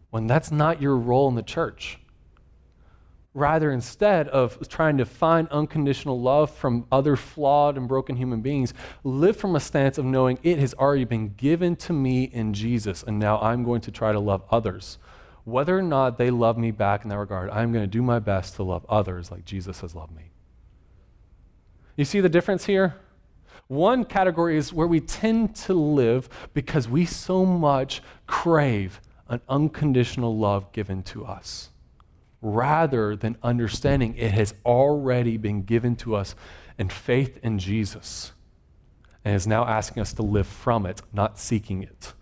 When 0.10 0.26
that's 0.26 0.52
not 0.52 0.82
your 0.82 0.98
role 0.98 1.30
in 1.30 1.36
the 1.36 1.44
church. 1.44 2.00
Rather, 3.36 3.72
instead 3.72 4.28
of 4.30 4.68
trying 4.68 4.98
to 4.98 5.06
find 5.06 5.48
unconditional 5.50 6.20
love 6.20 6.50
from 6.50 6.88
other 6.92 7.16
flawed 7.16 7.78
and 7.78 7.88
broken 7.88 8.16
human 8.16 8.42
beings, 8.42 8.74
live 9.04 9.38
from 9.38 9.56
a 9.56 9.60
stance 9.60 10.00
of 10.00 10.06
knowing 10.06 10.40
it 10.42 10.58
has 10.58 10.74
already 10.74 11.06
been 11.06 11.36
given 11.36 11.76
to 11.76 11.94
me 11.94 12.24
in 12.24 12.56
Jesus, 12.56 13.04
and 13.04 13.20
now 13.20 13.40
I'm 13.40 13.64
going 13.64 13.82
to 13.82 13.92
try 13.92 14.12
to 14.12 14.20
love 14.20 14.42
others 14.50 14.98
whether 15.52 15.78
or 15.78 15.82
not 15.82 16.18
they 16.18 16.30
love 16.30 16.58
me 16.58 16.72
back 16.72 17.04
in 17.04 17.10
that 17.10 17.18
regard, 17.18 17.50
I'm 17.50 17.72
going 17.72 17.84
to 17.84 17.88
do 17.88 18.02
my 18.02 18.20
best 18.20 18.56
to 18.56 18.64
love 18.64 18.86
others 18.90 19.32
like 19.32 19.46
Jesus 19.46 19.82
has 19.82 19.96
loved 19.96 20.16
me. 20.16 20.32
You 21.96 22.06
see 22.06 22.22
the 22.22 22.30
difference 22.30 22.66
here? 22.66 22.96
One 23.68 24.06
category 24.06 24.58
is 24.58 24.74
where 24.74 24.88
we 24.88 25.00
tend 25.00 25.56
to 25.58 25.74
live 25.74 26.30
because 26.54 26.88
we 26.88 27.06
so 27.06 27.46
much 27.46 28.02
crave 28.26 29.02
an 29.28 29.42
unconditional 29.48 30.36
love 30.36 30.72
given 30.72 31.04
to 31.04 31.26
us, 31.26 31.70
rather 32.42 33.16
than 33.16 33.38
understanding 33.44 34.16
it 34.18 34.32
has 34.32 34.56
already 34.66 35.38
been 35.38 35.62
given 35.64 35.96
to 35.98 36.16
us 36.16 36.36
in 36.80 36.90
faith 36.90 37.38
in 37.44 37.60
Jesus 37.60 38.32
and 39.26 39.36
is 39.36 39.46
now 39.46 39.66
asking 39.66 40.02
us 40.02 40.14
to 40.14 40.24
live 40.24 40.48
from 40.48 40.86
it, 40.86 41.02
not 41.14 41.38
seeking 41.38 41.84
it. 41.84 42.00
Does 42.00 42.14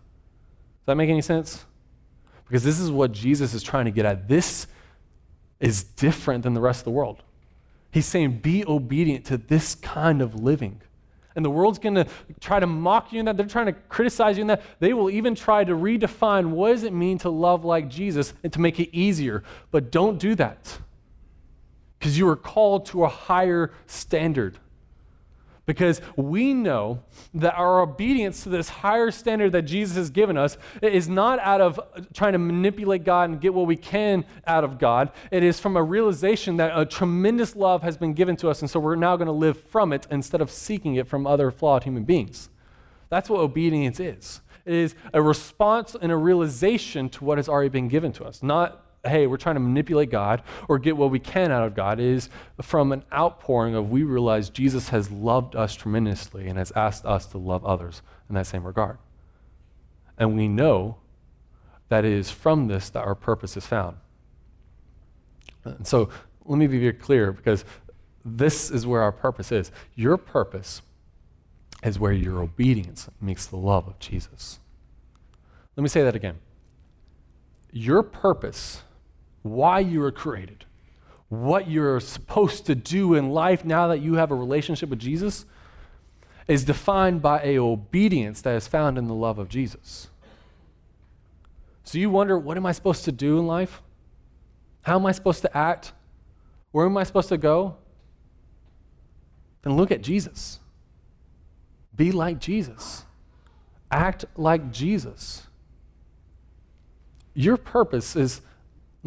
that 0.88 0.96
make 0.96 1.10
any 1.10 1.22
sense? 1.22 1.67
Because 2.48 2.64
this 2.64 2.80
is 2.80 2.90
what 2.90 3.12
Jesus 3.12 3.54
is 3.54 3.62
trying 3.64 3.86
to 3.86 3.92
get 3.92 4.06
at. 4.06 4.28
This 4.28 4.68
is 5.60 5.84
different 5.84 6.44
than 6.44 6.54
the 6.54 6.62
rest 6.62 6.82
of 6.82 6.86
the 6.86 6.92
world. 6.92 7.24
He's 7.92 8.06
saying, 8.06 8.40
be 8.40 8.66
obedient 8.66 9.26
to 9.26 9.38
this 9.38 9.76
kind 9.76 10.22
of 10.22 10.36
living. 10.36 10.82
And 11.36 11.46
the 11.46 11.50
world's 11.50 11.78
going 11.78 11.96
to 11.96 12.08
try 12.40 12.60
to 12.60 12.68
mock 12.68 13.14
you 13.14 13.20
in 13.20 13.26
that. 13.26 13.38
They're 13.38 13.46
trying 13.46 13.68
to 13.68 13.74
criticize 13.74 14.38
you 14.38 14.42
in 14.42 14.48
that. 14.48 14.64
They 14.80 14.94
will 14.94 15.10
even 15.10 15.36
try 15.36 15.64
to 15.64 15.74
redefine 15.74 16.50
what 16.50 16.70
does 16.72 16.84
it 16.84 16.94
mean 16.94 17.20
to 17.20 17.30
love 17.30 17.64
like 17.64 17.90
Jesus 17.90 18.34
and 18.44 18.52
to 18.54 18.62
make 18.62 18.80
it 18.80 18.90
easier. 18.96 19.44
But 19.70 19.92
don't 19.92 20.18
do 20.18 20.34
that. 20.36 20.80
Because 22.00 22.18
you 22.18 22.28
are 22.28 22.36
called 22.36 22.88
to 22.88 23.04
a 23.04 23.08
higher 23.08 23.72
standard 23.86 24.58
because 25.68 26.02
we 26.16 26.54
know 26.54 27.04
that 27.36 27.54
our 27.54 27.82
obedience 27.82 28.42
to 28.44 28.50
this 28.50 28.70
higher 28.70 29.12
standard 29.12 29.52
that 29.52 29.64
Jesus 29.64 29.98
has 29.98 30.10
given 30.10 30.38
us 30.38 30.58
is 30.82 31.08
not 31.08 31.40
out 31.40 31.62
of 31.62 31.80
trying 32.14 32.32
to 32.32 32.40
manipulate 32.40 33.04
God 33.04 33.30
and 33.30 33.40
get 33.40 33.54
what 33.54 33.68
we 33.68 33.76
can 33.76 34.26
out 34.48 34.64
of 34.64 34.80
God. 34.80 35.12
It 35.30 35.44
is 35.44 35.60
from 35.60 35.76
a 35.78 35.84
realization 35.84 36.58
that 36.58 36.72
a 36.74 36.86
tremendous 36.86 37.56
love 37.56 37.84
has 37.84 37.98
been 37.98 38.14
given 38.14 38.38
to 38.38 38.50
us, 38.50 38.62
and 38.62 38.70
so 38.72 38.80
we're 38.80 38.96
now 38.96 39.18
going 39.18 39.28
to 39.28 39.32
live 39.34 39.62
from 39.62 39.94
it 39.94 40.08
instead 40.10 40.42
of 40.42 40.50
seeking 40.50 40.96
it 40.96 41.06
from 41.06 41.28
other 41.28 41.52
flawed 41.52 41.84
human 41.84 42.06
beings. 42.06 42.50
That's 43.10 43.30
what 43.30 43.42
obedience 43.42 44.00
is. 44.00 44.42
It 44.66 44.74
is 44.74 44.96
a 45.14 45.22
response 45.22 45.96
and 46.02 46.12
a 46.12 46.18
realization 46.18 47.10
to 47.10 47.26
what 47.26 47.38
has 47.38 47.50
already 47.50 47.70
been 47.70 47.90
given 47.90 48.14
to 48.14 48.24
us, 48.24 48.42
not 48.42 48.87
hey, 49.08 49.28
we're 49.28 49.38
trying 49.38 49.56
to 49.56 49.62
manipulate 49.62 50.10
God 50.10 50.44
or 50.68 50.80
get 50.80 50.98
what 50.98 51.12
we 51.12 51.20
can 51.20 51.52
out 51.52 51.64
of 51.64 51.76
God. 51.76 52.00
Is 52.00 52.30
from 52.62 52.92
an 52.92 53.04
outpouring 53.14 53.76
of 53.76 53.90
we 53.90 54.04
realize 54.04 54.50
Jesus 54.50 54.90
has 54.90 55.12
loved 55.12 55.56
us 55.56 55.76
tremendously 55.76 56.48
and 56.48 56.58
has 56.58 56.72
asked 56.76 57.06
us 57.06 57.26
to 57.28 57.38
love 57.38 57.66
others 57.66 58.02
in 58.30 58.36
that 58.36 58.48
same 58.48 58.66
regard. 58.66 58.98
And 60.18 60.36
we 60.36 60.48
know 60.48 60.98
that 61.90 62.06
it 62.06 62.12
is 62.12 62.30
from 62.30 62.68
this 62.68 62.90
that 62.90 63.06
our 63.06 63.16
purpose 63.16 63.56
is 63.56 63.66
found. 63.66 63.98
And 65.64 65.86
so 65.86 66.10
let 66.46 66.58
me 66.58 66.68
be 66.68 66.80
very 66.80 66.94
clear 66.94 67.32
because 67.32 67.66
this 68.24 68.70
is 68.72 68.86
where 68.86 69.02
our 69.02 69.12
purpose 69.12 69.52
is. 69.52 69.72
Your 69.96 70.18
purpose 70.18 70.82
is 71.84 72.00
where 72.00 72.12
your 72.12 72.42
obedience 72.42 73.10
meets 73.22 73.46
the 73.46 73.58
love 73.58 73.88
of 73.88 74.00
Jesus. 74.00 74.60
Let 75.76 75.84
me 75.84 75.90
say 75.90 76.04
that 76.04 76.16
again. 76.16 76.40
Your 77.72 78.02
purpose, 78.02 78.82
why 79.52 79.80
you 79.80 80.00
were 80.00 80.12
created, 80.12 80.66
what 81.30 81.70
you're 81.70 82.00
supposed 82.00 82.66
to 82.68 82.76
do 82.76 83.14
in 83.16 83.32
life 83.32 83.66
now 83.66 83.88
that 83.88 84.00
you 84.00 84.16
have 84.16 84.32
a 84.32 84.36
relationship 84.36 84.90
with 84.90 85.00
Jesus, 85.00 85.46
is 86.48 86.64
defined 86.64 87.22
by 87.22 87.42
a 87.44 87.58
obedience 87.58 88.42
that 88.42 88.56
is 88.56 88.68
found 88.68 88.98
in 88.98 89.08
the 89.08 89.14
love 89.14 89.38
of 89.38 89.50
Jesus. 89.50 90.08
So 91.84 91.98
you 91.98 92.10
wonder, 92.10 92.38
what 92.38 92.58
am 92.58 92.66
I 92.66 92.72
supposed 92.72 93.06
to 93.06 93.12
do 93.12 93.40
in 93.40 93.48
life? 93.48 93.82
How 94.82 94.96
am 94.96 95.06
I 95.06 95.12
supposed 95.12 95.42
to 95.42 95.58
act? 95.58 95.92
Where 96.72 96.86
am 96.86 96.98
I 96.98 97.04
supposed 97.04 97.30
to 97.30 97.38
go? 97.38 97.76
Then 99.64 99.76
look 99.76 99.92
at 99.92 100.02
Jesus. 100.02 100.60
Be 101.96 102.12
like 102.12 102.40
Jesus. 102.40 103.04
Act 103.92 104.26
like 104.36 104.72
Jesus. 104.72 105.48
Your 107.34 107.58
purpose 107.58 108.16
is 108.16 108.42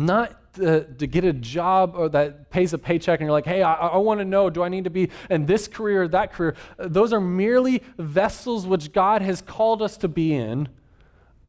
not 0.00 0.54
to, 0.54 0.84
to, 0.84 1.06
get 1.06 1.24
a 1.24 1.32
job 1.32 1.94
or 1.96 2.08
that 2.08 2.50
pays 2.50 2.72
a 2.72 2.78
paycheck 2.78 3.20
and 3.20 3.26
you're 3.26 3.32
like, 3.32 3.46
hey, 3.46 3.62
I, 3.62 3.74
I 3.74 3.96
want 3.98 4.18
to 4.20 4.24
know, 4.24 4.50
do 4.50 4.62
I 4.62 4.68
need 4.68 4.84
to 4.84 4.90
be 4.90 5.10
in 5.28 5.46
this 5.46 5.68
career 5.68 6.04
or 6.04 6.08
that 6.08 6.32
career? 6.32 6.56
Uh, 6.78 6.88
those 6.88 7.12
are 7.12 7.20
merely 7.20 7.82
vessels 7.98 8.66
which 8.66 8.92
God 8.92 9.22
has 9.22 9.42
called 9.42 9.80
us 9.80 9.96
to 9.98 10.08
be 10.08 10.34
in, 10.34 10.68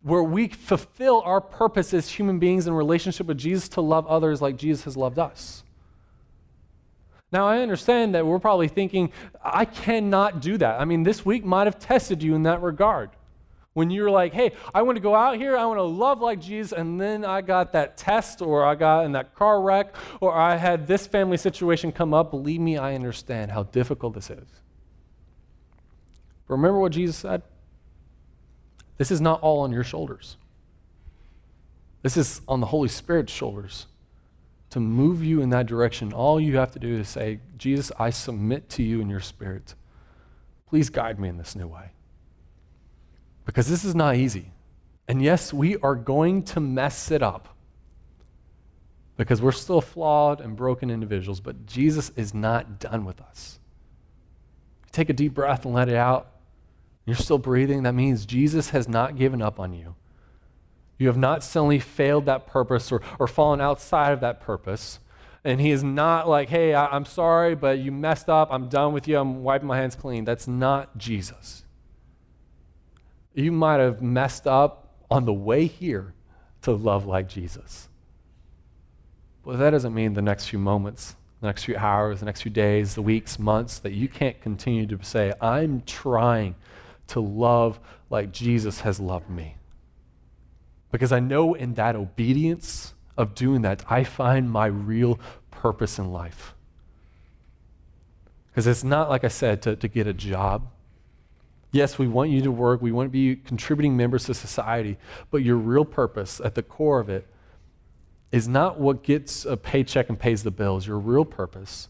where 0.04 0.24
we 0.24 0.50
fulfill 0.50 1.22
our 1.22 1.42
purpose 1.42 1.94
as 1.94 2.10
human 2.10 2.40
beings 2.40 2.68
in 2.68 2.74
relationship 2.74 3.28
with 3.28 3.38
Jesus 3.38 3.70
to 3.70 3.82
love 3.82 4.06
others 4.08 4.42
like 4.42 4.58
Jesus 4.58 4.84
has 4.84 4.96
loved 4.96 5.18
us. 5.18 5.64
Now, 7.32 7.48
I 7.48 7.60
understand 7.60 8.14
that 8.16 8.26
we're 8.26 8.40
probably 8.40 8.68
thinking, 8.68 9.12
I 9.42 9.66
cannot 9.66 10.42
do 10.42 10.58
that. 10.58 10.82
I 10.82 10.86
mean, 10.86 11.04
this 11.04 11.26
week 11.26 11.46
might 11.46 11.66
have 11.66 11.80
tested 11.80 12.22
you 12.22 12.36
in 12.36 12.44
that 12.44 12.62
regard. 12.62 13.10
When 13.74 13.90
you're 13.90 14.12
like, 14.12 14.34
hey, 14.34 14.52
I 14.74 14.82
want 14.82 14.98
to 14.98 15.02
go 15.02 15.16
out 15.16 15.38
here, 15.38 15.56
I 15.56 15.66
want 15.66 15.78
to 15.78 15.84
love 15.84 16.20
like 16.20 16.42
Jesus, 16.42 16.78
and 16.78 17.00
then 17.00 17.24
I 17.24 17.42
got 17.42 17.72
that 17.74 17.96
test, 17.96 18.42
or 18.42 18.66
I 18.66 18.76
got 18.76 19.06
in 19.06 19.14
that 19.14 19.34
car 19.34 19.62
wreck, 19.62 19.96
or 20.20 20.34
I 20.34 20.58
had 20.58 20.88
this 20.88 21.08
family 21.08 21.38
situation 21.38 21.92
come 21.92 22.14
up, 22.14 22.32
believe 22.32 22.60
me, 22.60 22.78
I 22.78 22.96
understand 22.96 23.52
how 23.52 23.64
difficult 23.64 24.14
this 24.14 24.30
is. 24.30 24.48
Remember 26.50 26.80
what 26.80 26.92
Jesus 26.92 27.16
said? 27.16 27.44
This 28.98 29.10
is 29.10 29.22
not 29.22 29.42
all 29.42 29.62
on 29.62 29.72
your 29.72 29.86
shoulders. 29.86 30.36
This 32.02 32.18
is 32.18 32.42
on 32.48 32.60
the 32.60 32.68
Holy 32.68 32.90
Spirit's 32.90 33.32
shoulders 33.32 33.88
to 34.72 34.80
move 34.80 35.24
you 35.24 35.42
in 35.42 35.50
that 35.50 35.66
direction, 35.66 36.14
all 36.14 36.40
you 36.40 36.56
have 36.58 36.72
to 36.72 36.80
do 36.80 36.98
is 36.98 37.10
say, 37.10 37.40
Jesus, 37.58 37.92
I 38.00 38.10
submit 38.10 38.70
to 38.70 38.84
you 38.84 39.02
in 39.02 39.10
your 39.10 39.20
spirit. 39.20 39.76
Please 40.68 40.90
guide 40.90 41.20
me 41.20 41.28
in 41.28 41.38
this 41.38 41.56
new 41.56 41.68
way. 41.68 41.92
Because 43.46 43.68
this 43.68 43.84
is 43.84 43.96
not 43.96 44.16
easy. 44.16 44.52
And 45.08 45.22
yes, 45.22 45.54
we 45.54 45.78
are 45.78 45.96
going 45.96 46.44
to 46.44 46.60
mess 46.60 47.12
it 47.12 47.22
up 47.22 47.50
because 49.18 49.42
we're 49.42 49.52
still 49.52 49.82
flawed 49.82 50.42
and 50.42 50.56
broken 50.56 50.90
individuals, 50.90 51.40
but 51.40 51.66
Jesus 51.66 52.12
is 52.16 52.34
not 52.34 52.80
done 52.80 53.06
with 53.06 53.22
us. 53.22 53.60
Take 54.92 55.10
a 55.10 55.14
deep 55.14 55.34
breath 55.34 55.66
and 55.66 55.74
let 55.74 55.90
it 55.90 55.96
out. 55.96 56.32
You're 57.06 57.16
still 57.16 57.38
breathing. 57.38 57.84
That 57.84 57.94
means 57.94 58.26
Jesus 58.26 58.72
has 58.72 58.88
not 58.88 59.16
given 59.16 59.42
up 59.42 59.60
on 59.60 59.74
you. 59.74 59.96
You 60.98 61.08
have 61.08 61.18
not 61.18 61.44
suddenly 61.44 61.80
failed 61.80 62.26
that 62.28 62.46
purpose 62.48 62.92
or, 62.92 63.02
or 63.20 63.28
fallen 63.28 63.60
outside 63.60 64.12
of 64.14 64.22
that 64.22 64.40
purpose. 64.40 65.00
And 65.44 65.60
he 65.60 65.72
is 65.72 65.84
not 65.84 66.30
like, 66.30 66.50
hey, 66.50 66.74
I, 66.74 66.88
I'm 66.88 67.06
sorry, 67.06 67.56
but 67.56 67.80
you 67.80 67.92
messed 67.92 68.30
up. 68.30 68.50
I'm 68.52 68.70
done 68.70 68.94
with 68.94 69.08
you. 69.08 69.18
I'm 69.18 69.44
wiping 69.44 69.68
my 69.68 69.78
hands 69.78 69.96
clean. 69.96 70.26
That's 70.26 70.48
not 70.48 70.98
Jesus. 70.98 71.64
You 73.34 73.52
might 73.52 73.80
have 73.80 74.02
messed 74.02 74.48
up 74.48 74.90
on 75.10 75.26
the 75.26 75.34
way 75.34 75.66
here 75.66 76.14
to 76.64 76.72
love 76.72 77.06
like 77.06 77.28
Jesus. 77.28 77.88
But 79.44 79.58
that 79.58 79.72
doesn't 79.72 79.94
mean 79.94 80.14
the 80.14 80.22
next 80.22 80.48
few 80.48 80.60
moments, 80.60 81.16
the 81.40 81.48
next 81.48 81.64
few 81.64 81.76
hours, 81.76 82.20
the 82.20 82.26
next 82.26 82.42
few 82.42 82.52
days, 82.52 82.96
the 82.96 83.02
weeks, 83.02 83.40
months, 83.40 83.80
that 83.80 83.94
you 83.94 84.08
can't 84.08 84.40
continue 84.42 84.86
to 84.88 85.04
say, 85.04 85.34
I'm 85.42 85.82
trying 85.82 86.56
to 87.08 87.20
love 87.20 87.80
like 88.10 88.32
Jesus 88.32 88.82
has 88.82 89.00
loved 89.00 89.30
me. 89.30 89.56
Because 90.92 91.12
I 91.12 91.20
know 91.20 91.54
in 91.54 91.74
that 91.76 91.96
obedience 91.96 92.94
of 93.18 93.34
doing 93.34 93.62
that, 93.62 93.84
I 93.90 94.04
find 94.04 94.52
my 94.52 94.68
real 94.68 95.20
purpose 95.50 95.98
in 95.98 96.12
life. 96.12 96.54
Because 98.48 98.68
it's 98.68 98.84
not, 98.84 99.10
like 99.10 99.24
I 99.24 99.30
said, 99.30 99.62
to, 99.64 99.76
to 99.78 99.88
get 99.88 100.08
a 100.08 100.14
job. 100.14 100.68
Yes, 101.72 101.98
we 101.98 102.08
want 102.08 102.30
you 102.30 102.42
to 102.42 102.52
work, 102.52 102.82
we 102.82 102.92
want 102.92 103.08
to 103.08 103.12
be 103.12 103.38
contributing 103.38 103.96
members 103.96 104.26
to 104.26 104.34
society, 104.34 104.98
but 105.30 105.38
your 105.38 105.56
real 105.56 105.86
purpose 105.86 106.42
at 106.44 106.56
the 106.56 106.64
core 106.64 107.00
of 107.00 107.10
it 107.10 107.28
is 108.32 108.48
not 108.48 108.80
what 108.80 109.04
gets 109.04 109.46
a 109.46 109.56
paycheck 109.56 110.10
and 110.10 110.20
pays 110.20 110.44
the 110.44 110.52
bills. 110.52 110.86
Your 110.86 111.00
real 111.00 111.26
purpose 111.26 111.88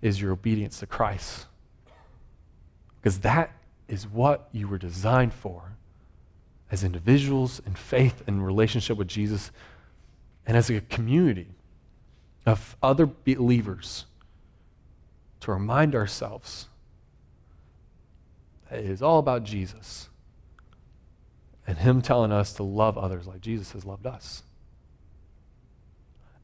is 0.00 0.20
your 0.20 0.32
obedience 0.32 0.80
to 0.80 0.86
Christ. 0.86 1.46
Because 3.00 3.20
that 3.20 3.52
is 3.88 4.06
what 4.06 4.48
you 4.52 4.68
were 4.68 4.78
designed 4.78 5.34
for 5.34 5.76
as 6.70 6.82
individuals 6.82 7.60
in 7.66 7.74
faith 7.74 8.22
and 8.26 8.44
relationship 8.44 8.96
with 8.96 9.06
Jesus, 9.06 9.50
and 10.46 10.56
as 10.56 10.70
a 10.70 10.80
community 10.80 11.48
of 12.46 12.76
other 12.82 13.04
believers 13.04 14.06
to 15.40 15.52
remind 15.52 15.94
ourselves 15.94 16.68
it 18.74 18.84
is 18.84 19.02
all 19.02 19.18
about 19.18 19.44
Jesus 19.44 20.08
and 21.66 21.78
Him 21.78 22.02
telling 22.02 22.32
us 22.32 22.52
to 22.54 22.62
love 22.62 22.98
others 22.98 23.26
like 23.26 23.40
Jesus 23.40 23.72
has 23.72 23.84
loved 23.84 24.06
us. 24.06 24.42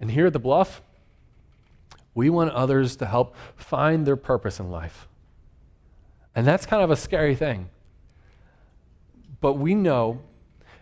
And 0.00 0.10
here 0.10 0.26
at 0.26 0.32
the 0.32 0.38
Bluff, 0.38 0.80
we 2.14 2.30
want 2.30 2.50
others 2.52 2.96
to 2.96 3.06
help 3.06 3.34
find 3.56 4.06
their 4.06 4.16
purpose 4.16 4.60
in 4.60 4.70
life. 4.70 5.08
And 6.34 6.46
that's 6.46 6.66
kind 6.66 6.82
of 6.82 6.90
a 6.90 6.96
scary 6.96 7.34
thing 7.34 7.68
but 9.40 9.54
we 9.54 9.74
know 9.74 10.20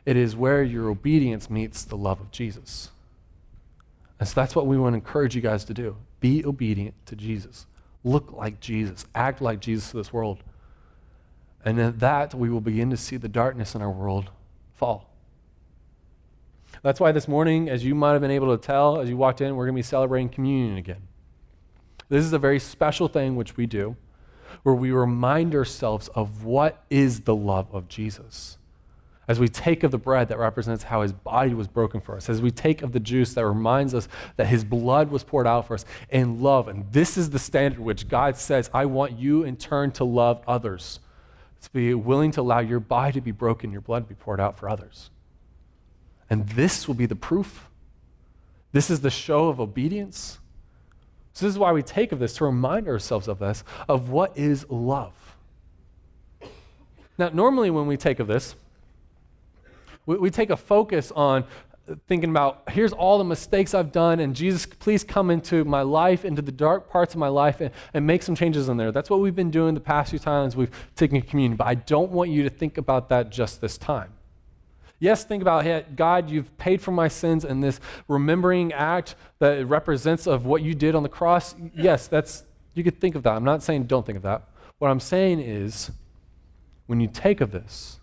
it 0.04 0.16
is 0.16 0.36
where 0.36 0.62
your 0.62 0.88
obedience 0.88 1.50
meets 1.50 1.84
the 1.84 1.96
love 1.96 2.20
of 2.20 2.30
Jesus. 2.30 2.90
And 4.18 4.28
so 4.28 4.34
that's 4.34 4.56
what 4.56 4.66
we 4.66 4.78
want 4.78 4.94
to 4.94 4.98
encourage 4.98 5.34
you 5.34 5.42
guys 5.42 5.64
to 5.64 5.74
do. 5.74 5.96
Be 6.20 6.44
obedient 6.44 6.94
to 7.06 7.16
Jesus. 7.16 7.66
Look 8.02 8.32
like 8.32 8.60
Jesus. 8.60 9.04
Act 9.14 9.42
like 9.42 9.60
Jesus 9.60 9.90
to 9.90 9.98
this 9.98 10.12
world. 10.12 10.42
And 11.64 11.78
that, 11.78 12.34
we 12.34 12.48
will 12.48 12.60
begin 12.60 12.90
to 12.90 12.96
see 12.96 13.16
the 13.16 13.28
darkness 13.28 13.74
in 13.74 13.82
our 13.82 13.90
world 13.90 14.30
fall. 14.74 15.10
That's 16.82 17.00
why 17.00 17.12
this 17.12 17.26
morning, 17.26 17.68
as 17.68 17.84
you 17.84 17.94
might 17.94 18.12
have 18.12 18.20
been 18.20 18.30
able 18.30 18.56
to 18.56 18.64
tell 18.64 19.00
as 19.00 19.08
you 19.08 19.16
walked 19.16 19.40
in, 19.40 19.56
we're 19.56 19.64
going 19.64 19.74
to 19.74 19.78
be 19.78 19.82
celebrating 19.82 20.28
communion 20.28 20.76
again. 20.76 21.02
This 22.08 22.24
is 22.24 22.32
a 22.32 22.38
very 22.38 22.60
special 22.60 23.08
thing 23.08 23.34
which 23.34 23.56
we 23.56 23.66
do 23.66 23.96
where 24.62 24.74
we 24.74 24.90
remind 24.90 25.54
ourselves 25.54 26.08
of 26.08 26.44
what 26.44 26.84
is 26.90 27.20
the 27.20 27.34
love 27.34 27.72
of 27.72 27.88
Jesus. 27.88 28.58
As 29.28 29.40
we 29.40 29.48
take 29.48 29.82
of 29.82 29.90
the 29.90 29.98
bread 29.98 30.28
that 30.28 30.38
represents 30.38 30.84
how 30.84 31.02
his 31.02 31.12
body 31.12 31.52
was 31.52 31.66
broken 31.66 32.00
for 32.00 32.16
us, 32.16 32.28
as 32.28 32.40
we 32.40 32.52
take 32.52 32.82
of 32.82 32.92
the 32.92 33.00
juice 33.00 33.34
that 33.34 33.44
reminds 33.44 33.92
us 33.92 34.06
that 34.36 34.46
his 34.46 34.64
blood 34.64 35.10
was 35.10 35.24
poured 35.24 35.48
out 35.48 35.66
for 35.66 35.74
us 35.74 35.84
in 36.10 36.40
love. 36.40 36.68
And 36.68 36.84
this 36.92 37.18
is 37.18 37.30
the 37.30 37.38
standard 37.38 37.80
which 37.80 38.08
God 38.08 38.36
says, 38.36 38.70
I 38.72 38.86
want 38.86 39.18
you 39.18 39.42
in 39.42 39.56
turn 39.56 39.90
to 39.92 40.04
love 40.04 40.42
others, 40.46 41.00
to 41.66 41.72
be 41.72 41.94
willing 41.94 42.30
to 42.32 42.40
allow 42.40 42.60
your 42.60 42.80
body 42.80 43.12
to 43.12 43.20
be 43.20 43.32
broken, 43.32 43.72
your 43.72 43.80
blood 43.80 44.04
to 44.04 44.08
be 44.08 44.14
poured 44.14 44.40
out 44.40 44.58
for 44.58 44.68
others. 44.68 45.10
And 46.30 46.48
this 46.50 46.86
will 46.86 46.94
be 46.94 47.06
the 47.06 47.16
proof. 47.16 47.68
This 48.72 48.90
is 48.90 49.00
the 49.00 49.10
show 49.10 49.48
of 49.48 49.60
obedience. 49.60 50.38
So, 51.32 51.46
this 51.46 51.54
is 51.54 51.58
why 51.58 51.72
we 51.72 51.82
take 51.82 52.12
of 52.12 52.18
this 52.18 52.34
to 52.36 52.44
remind 52.44 52.88
ourselves 52.88 53.28
of 53.28 53.38
this, 53.38 53.62
of 53.88 54.08
what 54.08 54.36
is 54.36 54.64
love. 54.70 55.36
Now, 57.18 57.28
normally 57.30 57.70
when 57.70 57.86
we 57.86 57.96
take 57.96 58.20
of 58.20 58.26
this, 58.26 58.54
we, 60.06 60.16
we 60.16 60.30
take 60.30 60.50
a 60.50 60.56
focus 60.56 61.12
on 61.12 61.44
thinking 62.06 62.30
about 62.30 62.62
here's 62.70 62.92
all 62.92 63.18
the 63.18 63.24
mistakes 63.24 63.74
I've 63.74 63.92
done, 63.92 64.20
and 64.20 64.34
Jesus, 64.34 64.66
please 64.66 65.04
come 65.04 65.30
into 65.30 65.64
my 65.64 65.82
life, 65.82 66.24
into 66.24 66.42
the 66.42 66.52
dark 66.52 66.90
parts 66.90 67.14
of 67.14 67.20
my 67.20 67.28
life, 67.28 67.60
and, 67.60 67.70
and 67.94 68.06
make 68.06 68.22
some 68.22 68.34
changes 68.34 68.68
in 68.68 68.76
there. 68.76 68.92
That's 68.92 69.10
what 69.10 69.20
we've 69.20 69.36
been 69.36 69.50
doing 69.50 69.74
the 69.74 69.80
past 69.80 70.10
few 70.10 70.18
times 70.18 70.56
we've 70.56 70.70
taken 70.94 71.20
communion. 71.22 71.56
But 71.56 71.66
I 71.66 71.74
don't 71.74 72.10
want 72.10 72.30
you 72.30 72.42
to 72.42 72.50
think 72.50 72.78
about 72.78 73.08
that 73.10 73.30
just 73.30 73.60
this 73.60 73.78
time. 73.78 74.12
Yes, 74.98 75.24
think 75.24 75.42
about 75.42 75.64
hey, 75.64 75.84
God, 75.94 76.30
you've 76.30 76.56
paid 76.56 76.80
for 76.80 76.90
my 76.90 77.08
sins 77.08 77.44
and 77.44 77.62
this 77.62 77.80
remembering 78.08 78.72
act 78.72 79.14
that 79.38 79.58
it 79.58 79.64
represents 79.66 80.26
of 80.26 80.46
what 80.46 80.62
you 80.62 80.74
did 80.74 80.94
on 80.94 81.02
the 81.02 81.08
cross. 81.08 81.54
Yes, 81.74 82.08
that's 82.08 82.44
you 82.74 82.82
could 82.82 83.00
think 83.00 83.14
of 83.14 83.22
that. 83.24 83.34
I'm 83.34 83.44
not 83.44 83.62
saying 83.62 83.84
don't 83.84 84.04
think 84.04 84.16
of 84.16 84.22
that. 84.22 84.48
What 84.78 84.90
I'm 84.90 85.00
saying 85.00 85.40
is 85.40 85.90
when 86.86 87.00
you 87.00 87.08
take 87.08 87.40
of 87.40 87.50
this, 87.50 88.00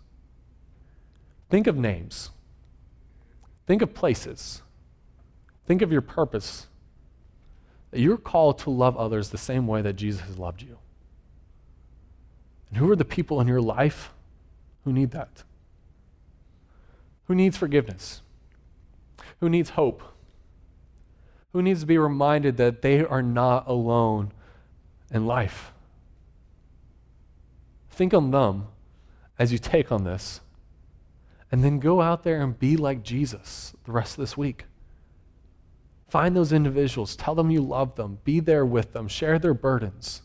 think 1.50 1.66
of 1.66 1.76
names. 1.76 2.30
Think 3.66 3.82
of 3.82 3.94
places. 3.94 4.62
Think 5.66 5.82
of 5.82 5.90
your 5.90 6.02
purpose. 6.02 6.66
You're 7.92 8.18
called 8.18 8.58
to 8.60 8.70
love 8.70 8.96
others 8.96 9.30
the 9.30 9.38
same 9.38 9.66
way 9.66 9.82
that 9.82 9.94
Jesus 9.94 10.22
has 10.22 10.38
loved 10.38 10.62
you. 10.62 10.78
And 12.68 12.78
who 12.78 12.90
are 12.90 12.96
the 12.96 13.04
people 13.04 13.40
in 13.40 13.48
your 13.48 13.60
life 13.60 14.12
who 14.84 14.92
need 14.92 15.12
that? 15.12 15.44
Who 17.26 17.34
needs 17.34 17.56
forgiveness? 17.56 18.20
Who 19.40 19.48
needs 19.48 19.70
hope? 19.70 20.02
Who 21.52 21.62
needs 21.62 21.80
to 21.80 21.86
be 21.86 21.98
reminded 21.98 22.56
that 22.56 22.82
they 22.82 23.04
are 23.04 23.22
not 23.22 23.66
alone 23.68 24.32
in 25.10 25.26
life? 25.26 25.72
Think 27.90 28.12
on 28.12 28.32
them 28.32 28.66
as 29.38 29.52
you 29.52 29.58
take 29.58 29.92
on 29.92 30.04
this, 30.04 30.40
and 31.52 31.62
then 31.62 31.78
go 31.78 32.00
out 32.00 32.22
there 32.22 32.40
and 32.40 32.58
be 32.58 32.76
like 32.76 33.02
Jesus 33.02 33.74
the 33.84 33.92
rest 33.92 34.18
of 34.18 34.22
this 34.22 34.36
week. 34.36 34.64
Find 36.08 36.36
those 36.36 36.52
individuals, 36.52 37.16
tell 37.16 37.34
them 37.34 37.50
you 37.50 37.60
love 37.60 37.96
them, 37.96 38.18
be 38.24 38.40
there 38.40 38.64
with 38.64 38.92
them, 38.92 39.08
share 39.08 39.38
their 39.38 39.54
burdens. 39.54 40.22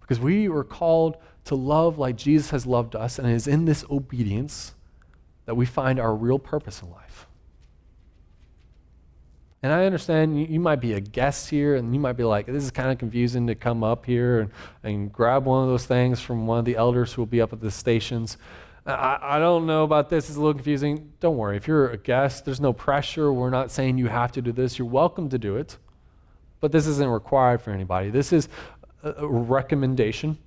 Because 0.00 0.20
we 0.20 0.48
were 0.48 0.64
called 0.64 1.16
to 1.44 1.54
love 1.54 1.98
like 1.98 2.16
Jesus 2.16 2.50
has 2.50 2.66
loved 2.66 2.94
us, 2.94 3.18
and 3.18 3.28
it 3.28 3.34
is 3.34 3.46
in 3.46 3.64
this 3.64 3.84
obedience 3.90 4.74
that 5.46 5.54
we 5.54 5.66
find 5.66 5.98
our 5.98 6.14
real 6.14 6.38
purpose 6.38 6.82
in 6.82 6.90
life. 6.90 7.26
And 9.64 9.72
I 9.72 9.86
understand 9.86 10.38
you, 10.38 10.46
you, 10.46 10.60
might 10.60 10.80
be 10.80 10.92
a 10.92 11.00
guest 11.00 11.48
here 11.48 11.74
and 11.76 11.94
you 11.94 11.98
might 11.98 12.18
be 12.18 12.22
like, 12.22 12.44
this 12.44 12.62
is 12.62 12.70
kind 12.70 12.90
of 12.90 12.98
confusing 12.98 13.46
to 13.46 13.54
come 13.54 13.82
up 13.82 14.04
here 14.04 14.40
and, 14.40 14.50
and 14.82 15.10
grab 15.10 15.46
one 15.46 15.62
of 15.62 15.70
those 15.70 15.86
things 15.86 16.20
from 16.20 16.46
one 16.46 16.58
of 16.58 16.66
the 16.66 16.76
elders 16.76 17.14
who 17.14 17.22
will 17.22 17.26
be 17.26 17.40
up 17.40 17.50
at 17.50 17.62
the 17.62 17.70
stations. 17.70 18.36
I, 18.86 19.18
I 19.22 19.38
don't 19.38 19.66
know 19.66 19.84
about 19.84 20.10
this, 20.10 20.28
it's 20.28 20.36
a 20.36 20.40
little 20.40 20.54
confusing. 20.54 21.12
Don't 21.20 21.36
worry, 21.36 21.56
if 21.56 21.66
you're 21.66 21.90
a 21.90 21.96
guest, 21.96 22.44
there's 22.44 22.60
no 22.60 22.72
pressure. 22.72 23.32
We're 23.32 23.50
not 23.50 23.70
saying 23.70 23.98
you 23.98 24.08
have 24.08 24.32
to 24.32 24.42
do 24.42 24.52
this. 24.52 24.78
You're 24.78 24.88
welcome 24.88 25.28
to 25.30 25.38
do 25.38 25.56
it, 25.56 25.78
but 26.60 26.72
this 26.72 26.86
isn't 26.86 27.08
required 27.08 27.62
for 27.62 27.70
anybody. 27.70 28.10
This 28.10 28.32
is 28.32 28.48
a, 29.02 29.12
a 29.12 29.26
recommendation, 29.26 30.38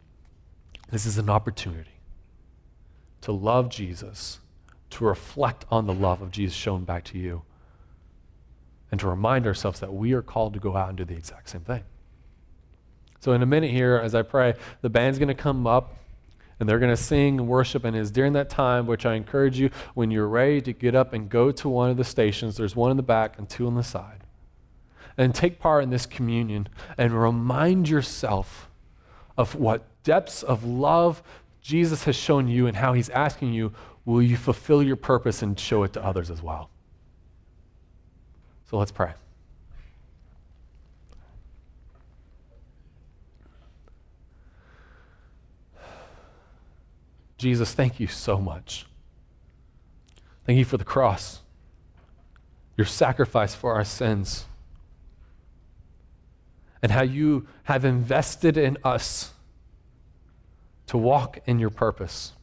this 0.92 1.06
is 1.06 1.18
an 1.18 1.30
opportunity 1.30 2.00
to 3.22 3.32
love 3.32 3.70
Jesus 3.70 4.40
to 4.90 5.06
reflect 5.06 5.66
on 5.70 5.86
the 5.86 5.94
love 5.94 6.22
of 6.22 6.32
Jesus 6.32 6.56
shown 6.56 6.84
back 6.84 7.04
to 7.06 7.18
you, 7.18 7.44
and 8.92 9.00
to 9.00 9.08
remind 9.08 9.46
ourselves 9.46 9.80
that 9.82 9.94
we 9.94 10.14
are 10.14 10.22
called 10.22 10.54
to 10.54 10.60
go 10.60 10.78
out 10.78 10.90
and 10.90 10.98
do 10.98 11.06
the 11.06 11.14
exact 11.14 11.50
same 11.50 11.62
thing. 11.62 11.84
So, 13.20 13.34
in 13.34 13.42
a 13.42 13.46
minute 13.46 13.72
here, 13.72 14.00
as 14.02 14.16
I 14.16 14.22
pray, 14.22 14.54
the 14.82 14.90
band's 14.90 15.20
going 15.20 15.28
to 15.28 15.34
come 15.34 15.68
up 15.68 15.96
and 16.60 16.68
they're 16.68 16.80
going 16.80 16.96
to 16.96 17.02
sing 17.02 17.40
and 17.40 17.48
worship. 17.48 17.84
And 17.84 17.96
it's 17.96 18.12
during 18.12 18.34
that 18.34 18.50
time, 18.50 18.88
which 18.88 19.06
I 19.06 19.16
encourage 19.16 19.60
you, 19.60 19.70
when 19.94 20.12
you're 20.12 20.28
ready 20.28 20.62
to 20.62 20.74
get 20.74 20.96
up 20.96 21.14
and 21.14 21.30
go 21.30 21.52
to 21.52 21.70
one 21.70 21.90
of 21.90 21.98
the 21.98 22.04
stations, 22.04 22.58
there's 22.58 22.76
one 22.76 22.92
in 22.92 22.98
the 22.98 23.04
back 23.04 23.38
and 23.38 23.50
two 23.50 23.68
on 23.68 23.76
the 23.76 23.84
side, 23.84 24.24
and 25.18 25.34
take 25.34 25.60
part 25.60 25.84
in 25.84 25.90
this 25.90 26.06
communion 26.06 26.68
and 26.98 27.14
remind 27.14 27.90
yourself 27.90 28.70
of 29.38 29.56
what 29.56 29.86
depths 30.04 30.42
of 30.44 30.64
love 30.64 31.22
Jesus 31.62 32.06
has 32.06 32.16
shown 32.16 32.48
you 32.48 32.66
and 32.66 32.78
how 32.78 32.94
he's 32.94 33.10
asking 33.10 33.54
you, 33.54 33.74
will 34.06 34.22
you 34.22 34.38
fulfill 34.38 34.82
your 34.82 34.96
purpose 34.96 35.42
and 35.42 35.60
show 35.60 35.84
it 35.84 35.94
to 35.94 36.04
others 36.04 36.32
as 36.32 36.42
well? 36.42 36.70
So 38.70 38.78
let's 38.78 38.92
pray. 38.92 39.14
Jesus, 47.38 47.74
thank 47.74 48.00
you 48.00 48.08
so 48.08 48.40
much. 48.40 48.86
Thank 50.46 50.58
you 50.58 50.66
for 50.66 50.78
the 50.78 50.86
cross, 50.86 51.42
your 52.78 52.86
sacrifice 52.86 53.54
for 53.54 53.74
our 53.74 53.84
sins, 53.84 54.46
and 56.82 56.92
how 56.92 57.04
you 57.04 57.48
have 57.64 57.84
invested 57.86 58.58
in 58.58 58.78
us 58.84 59.34
to 60.88 60.98
walk 60.98 61.40
in 61.46 61.60
your 61.60 61.70
purpose. 61.70 62.34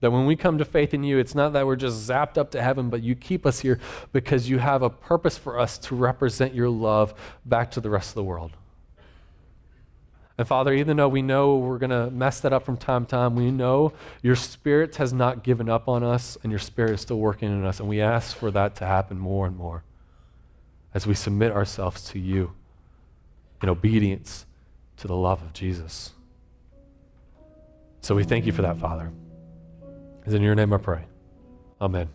That 0.00 0.10
when 0.10 0.26
we 0.26 0.34
come 0.34 0.58
to 0.58 0.64
faith 0.64 0.94
in 0.94 1.04
you, 1.04 1.18
it's 1.18 1.34
not 1.34 1.52
that 1.52 1.66
we're 1.66 1.76
just 1.76 2.08
zapped 2.08 2.36
up 2.36 2.50
to 2.52 2.62
heaven, 2.62 2.90
but 2.90 3.02
you 3.02 3.14
keep 3.14 3.46
us 3.46 3.60
here 3.60 3.78
because 4.12 4.48
you 4.48 4.58
have 4.58 4.82
a 4.82 4.90
purpose 4.90 5.38
for 5.38 5.58
us 5.60 5.78
to 5.78 5.94
represent 5.94 6.54
your 6.54 6.70
love 6.70 7.14
back 7.44 7.70
to 7.72 7.80
the 7.80 7.90
rest 7.90 8.10
of 8.10 8.14
the 8.16 8.24
world. 8.24 8.52
And 10.38 10.48
Father, 10.48 10.72
even 10.72 10.96
though 10.96 11.08
we 11.08 11.22
know 11.22 11.56
we're 11.56 11.78
going 11.78 11.90
to 11.90 12.10
mess 12.10 12.40
that 12.40 12.52
up 12.52 12.64
from 12.64 12.76
time 12.76 13.04
to 13.04 13.10
time, 13.10 13.36
we 13.36 13.50
know 13.50 13.92
your 14.22 14.36
Spirit 14.36 14.96
has 14.96 15.12
not 15.12 15.44
given 15.44 15.68
up 15.68 15.88
on 15.88 16.02
us 16.02 16.38
and 16.42 16.50
your 16.50 16.58
Spirit 16.58 16.92
is 16.92 17.00
still 17.00 17.18
working 17.18 17.50
in 17.50 17.64
us. 17.64 17.80
And 17.80 17.88
we 17.88 18.00
ask 18.00 18.36
for 18.36 18.50
that 18.50 18.76
to 18.76 18.86
happen 18.86 19.18
more 19.18 19.46
and 19.46 19.56
more 19.56 19.84
as 20.94 21.06
we 21.06 21.14
submit 21.14 21.52
ourselves 21.52 22.04
to 22.10 22.18
you 22.18 22.52
in 23.62 23.68
obedience 23.68 24.46
to 24.98 25.06
the 25.06 25.16
love 25.16 25.42
of 25.42 25.52
Jesus. 25.52 26.12
So 28.00 28.14
we 28.14 28.24
thank 28.24 28.46
you 28.46 28.52
for 28.52 28.62
that, 28.62 28.78
Father. 28.78 29.10
It's 30.24 30.34
in 30.34 30.42
your 30.42 30.54
name 30.54 30.72
I 30.72 30.78
pray. 30.78 31.04
Amen. 31.80 32.08